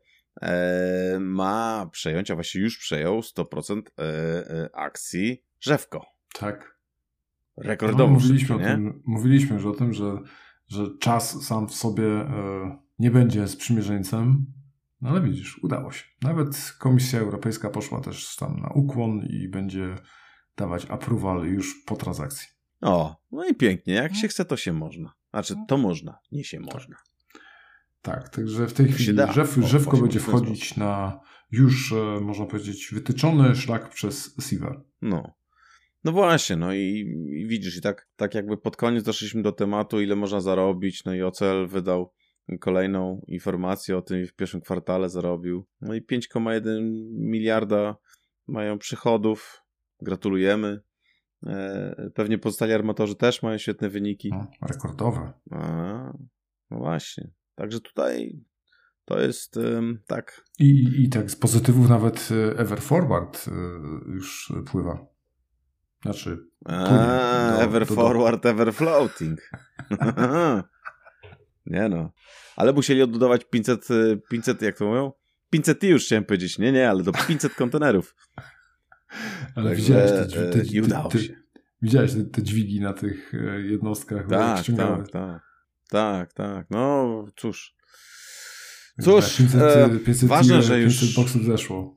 [1.21, 3.83] ma przejąć, a właściwie już przejął 100%
[4.73, 6.07] akcji Rzewko.
[6.35, 6.72] Tak
[7.57, 8.05] rekordowo.
[8.05, 10.19] No, mówiliśmy, o tym, mówiliśmy już o tym, że,
[10.69, 14.47] że czas sam w sobie e, nie będzie sprzymierzeńcem,
[15.01, 16.05] no ale widzisz, udało się.
[16.23, 19.95] Nawet Komisja Europejska poszła też tam na ukłon i będzie
[20.57, 22.49] dawać approval już po transakcji.
[22.81, 23.95] O, no i pięknie.
[23.95, 25.13] Jak się chce, to się można.
[25.31, 26.97] Znaczy, to można, nie się można.
[28.03, 32.91] Tak, także w tej to chwili Rzew, Rzewko będzie wchodzić na już, e, można powiedzieć,
[32.93, 34.81] wytyczony szlak przez Siver.
[35.03, 35.35] No.
[36.05, 36.79] No właśnie, no i,
[37.29, 41.15] i, widzisz, i tak, tak jakby pod koniec doszliśmy do tematu, ile można zarobić, no
[41.15, 42.13] i OCL wydał
[42.61, 45.67] kolejną informację o tym w pierwszym kwartale zarobił.
[45.81, 46.81] No i 5,1
[47.13, 47.97] miliarda
[48.47, 49.63] mają przychodów.
[50.01, 50.81] Gratulujemy.
[51.47, 54.31] E, pewnie pozostali armatorzy też mają świetne wyniki.
[54.31, 55.33] No, rekordowe.
[55.51, 56.13] A,
[56.71, 57.31] no właśnie.
[57.55, 58.41] Także tutaj
[59.05, 59.59] to jest
[60.07, 60.45] tak.
[60.59, 63.53] I, I tak z pozytywów nawet e, Ever Forward e,
[64.13, 65.12] już pływa.
[66.03, 66.39] Znaczy.
[66.65, 68.49] A, do, ever do, forward, do...
[68.49, 69.51] ever floating.
[71.67, 72.13] nie no.
[72.57, 73.89] Ale musieli odbudować 500,
[74.31, 75.13] 500, jak to mówią?
[75.51, 76.59] 500 już chciałem powiedzieć.
[76.59, 78.15] Nie, nie, ale do 500 kontenerów.
[79.57, 81.35] Ale Także, widziałeś te, te, te, te, udało się.
[81.83, 84.29] Widziałeś te, te dźwigi na tych e, jednostkach?
[84.29, 85.43] Tak, tak, tak.
[85.89, 86.67] Tak, tak.
[86.71, 87.75] No cóż.
[89.01, 91.01] Cóż, 500, e, 500 ważne, że już...
[91.01, 91.97] 500 boksów zeszło.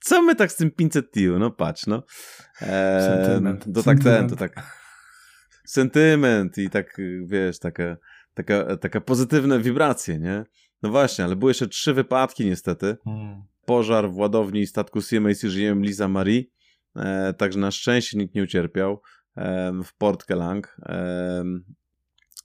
[0.00, 1.38] Co my tak z tym 500 TU?
[1.38, 2.02] No patrz, no.
[2.60, 3.74] Eee, sentyment.
[3.74, 4.82] To tak ten, to tak.
[5.64, 7.96] Sentyment i tak, wiesz, taka,
[8.34, 10.44] taka, taka pozytywne wibracje, nie?
[10.82, 12.96] No właśnie, ale były jeszcze trzy wypadki niestety.
[13.04, 13.42] Hmm.
[13.66, 16.42] Pożar w ładowni statku CMA CGM Lisa Marie
[16.96, 19.02] e, także na szczęście nikt nie ucierpiał
[19.84, 20.76] w Port Kelang.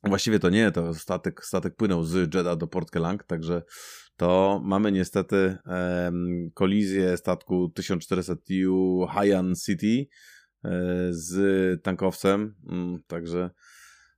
[0.03, 3.61] Właściwie to nie, to statek, statek płynął z Jeddah do Port Kelang, także
[4.17, 5.57] to mamy niestety
[6.53, 10.07] kolizję statku 1400 TU Haiyan City
[10.63, 10.69] e,
[11.09, 13.49] z tankowcem, mm, także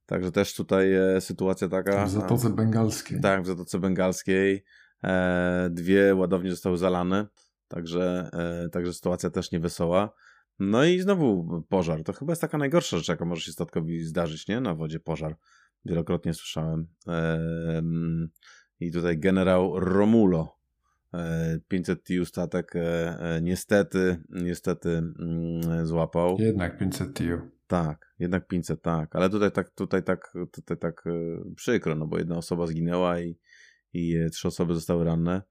[0.06, 2.06] Także też tutaj e, sytuacja taka.
[2.06, 3.22] W Zatoce Bengalskiej.
[3.22, 4.64] Tak, w Zatoce Bengalskiej.
[5.04, 7.28] E, dwie ładownie zostały zalane,
[7.68, 8.30] także,
[8.72, 10.14] także sytuacja też niewesoła.
[10.60, 12.04] No i znowu pożar.
[12.04, 14.62] To chyba jest taka najgorsza rzecz, jaka może się statkowi zdarzyć, nie?
[14.62, 15.36] Na wodzie pożar.
[15.86, 16.88] Wielokrotnie słyszałem.
[18.80, 20.60] I tutaj generał Romulo.
[21.68, 22.74] 500 TU statek
[23.42, 26.38] niestety, niestety mm, złapał.
[26.40, 27.24] Jednak 500 TU.
[27.68, 29.16] Tak, jednak 500, tak.
[29.16, 31.04] Ale tutaj tak, tutaj tak, tutaj tak
[31.56, 33.38] przykro, no bo jedna osoba zginęła i
[33.94, 35.42] i trzy osoby zostały ranne.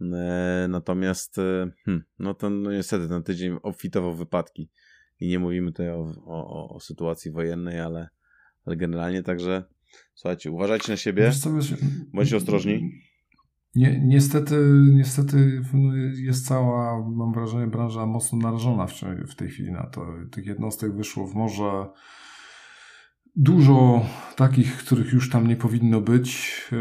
[0.00, 4.70] E, natomiast, e, hmm, no ten, no niestety, ten tydzień obfitował wypadki.
[5.20, 8.08] I nie mówimy tutaj o, o, o sytuacji wojennej, ale,
[8.64, 9.64] ale generalnie także,
[10.14, 11.74] słuchajcie, uważajcie na siebie, co, wiesz,
[12.14, 12.90] bądźcie ostrożni.
[13.74, 14.56] Nie, niestety,
[14.94, 15.62] niestety
[16.16, 20.06] jest cała, mam wrażenie, branża mocno narażona w, w tej chwili na to.
[20.30, 21.86] Tych jednostek wyszło w morze
[23.36, 26.76] Dużo takich, których już tam nie powinno być, e,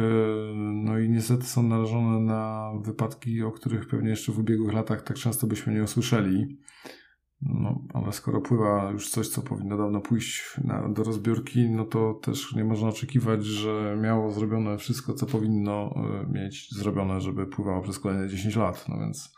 [0.55, 5.17] no i niestety są narażone na wypadki, o których pewnie jeszcze w ubiegłych latach tak
[5.17, 6.57] często byśmy nie usłyszeli.
[7.41, 12.13] No, ale skoro pływa już coś, co powinno dawno pójść na, do rozbiórki, no to
[12.13, 17.81] też nie można oczekiwać, że miało zrobione wszystko, co powinno e, mieć zrobione, żeby pływało
[17.81, 18.85] przez kolejne 10 lat.
[18.89, 19.33] No więc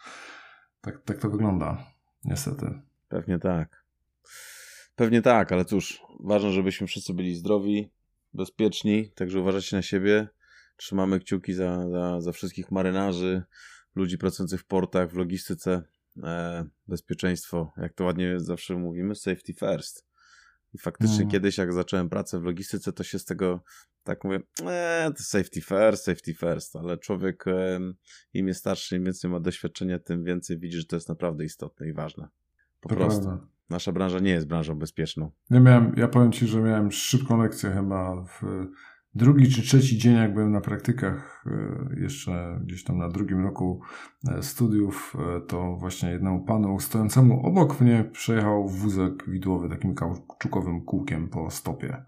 [0.82, 1.86] tak, tak to wygląda,
[2.24, 2.82] niestety.
[3.10, 3.86] Pewnie tak.
[4.95, 7.91] Pewnie tak, ale cóż, ważne, żebyśmy wszyscy byli zdrowi,
[8.34, 10.28] bezpieczni, także uważajcie na siebie.
[10.78, 13.43] Trzymamy kciuki za, za, za wszystkich marynarzy,
[13.95, 15.84] ludzi pracujących w portach, w logistyce.
[16.24, 20.05] E, bezpieczeństwo, jak to ładnie zawsze mówimy, safety first.
[20.74, 21.30] I faktycznie mm.
[21.30, 23.64] kiedyś, jak zacząłem pracę w logistyce, to się z tego
[24.03, 27.45] tak mówię, e, to safety first, safety first, ale człowiek
[28.34, 31.88] im jest starszy, im więcej ma doświadczenia, tym więcej widzi, że to jest naprawdę istotne
[31.88, 32.28] i ważne.
[32.80, 33.24] Po to prostu.
[33.24, 33.47] Prawda.
[33.70, 35.32] Nasza branża nie jest branżą bezpieczną.
[35.49, 38.41] Ja, miałem, ja powiem Ci, że miałem szybką lekcję chyba w
[39.16, 43.82] drugi czy trzeci dzień, jak byłem na praktykach, e, jeszcze gdzieś tam na drugim roku
[44.28, 50.86] e, studiów, e, to właśnie jednemu panu stojącemu obok mnie przejechał wózek widłowy takim kauczukowym
[50.86, 52.05] kółkiem po stopie.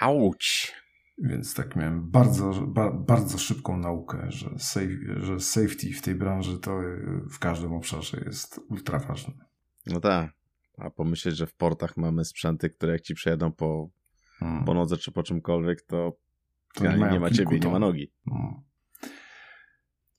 [0.00, 0.72] Auć!
[1.18, 6.58] Więc tak miałem bardzo, ba, bardzo szybką naukę, że, safe, że safety w tej branży
[6.58, 6.80] to
[7.30, 9.34] w każdym obszarze jest ultra ważne.
[9.86, 10.30] No tak.
[10.78, 13.90] A pomyśleć, że w portach mamy sprzęty, które jak ci przejadą po,
[14.38, 14.64] hmm.
[14.64, 16.18] po nodze czy po czymkolwiek, to,
[16.74, 18.12] to nie, nie ma ciebie, nie ma nogi.
[18.28, 18.54] Hmm.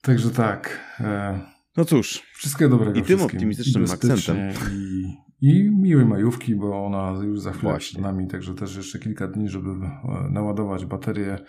[0.01, 0.79] Także tak.
[0.99, 1.39] E,
[1.77, 2.23] no cóż.
[2.35, 2.99] Wszystkiego dobrego.
[2.99, 4.37] I tym optymistycznym akcentem.
[4.71, 7.89] I, I miłej majówki, bo ona już za chwilę Właśnie.
[7.89, 11.39] przed nami, także też jeszcze kilka dni, żeby e, naładować baterię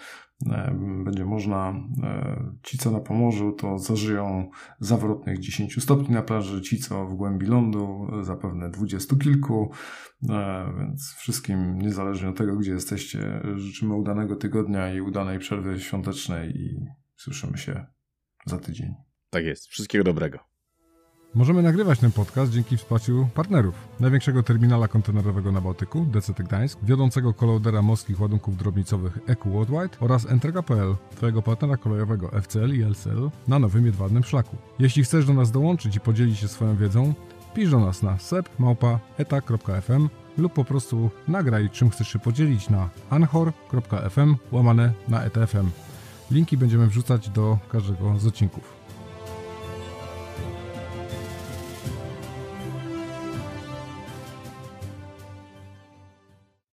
[1.05, 6.79] będzie można, e, ci co na Pomorzu to zażyją zawrotnych 10 stopni na plaży, ci
[6.79, 9.71] co w głębi lądu zapewne dwudziestu kilku,
[10.31, 16.51] e, więc wszystkim niezależnie od tego gdzie jesteście życzymy udanego tygodnia i udanej przerwy świątecznej
[16.51, 17.87] i słyszymy się
[18.47, 18.95] za tydzień.
[19.31, 20.54] Tak jest, wszystkiego dobrego.
[21.35, 23.75] Możemy nagrywać ten podcast dzięki wsparciu partnerów.
[24.01, 30.27] Największego terminala kontenerowego na Bałtyku, DCT Gdańsk, wiodącego kolodera morskich ładunków drobnicowych EQ Worldwide oraz
[30.27, 34.57] Entrega.pl, twojego partnera kolejowego FCL i LCL na nowym jedwabnym szlaku.
[34.79, 37.15] Jeśli chcesz do nas dołączyć i podzielić się swoją wiedzą,
[37.55, 40.09] pisz do nas na sep.eta.fm
[40.39, 45.71] lub po prostu nagraj czym chcesz się podzielić na anchor.fm łamane na etfm.
[46.31, 48.74] Linki będziemy wrzucać do każdego z odcinków.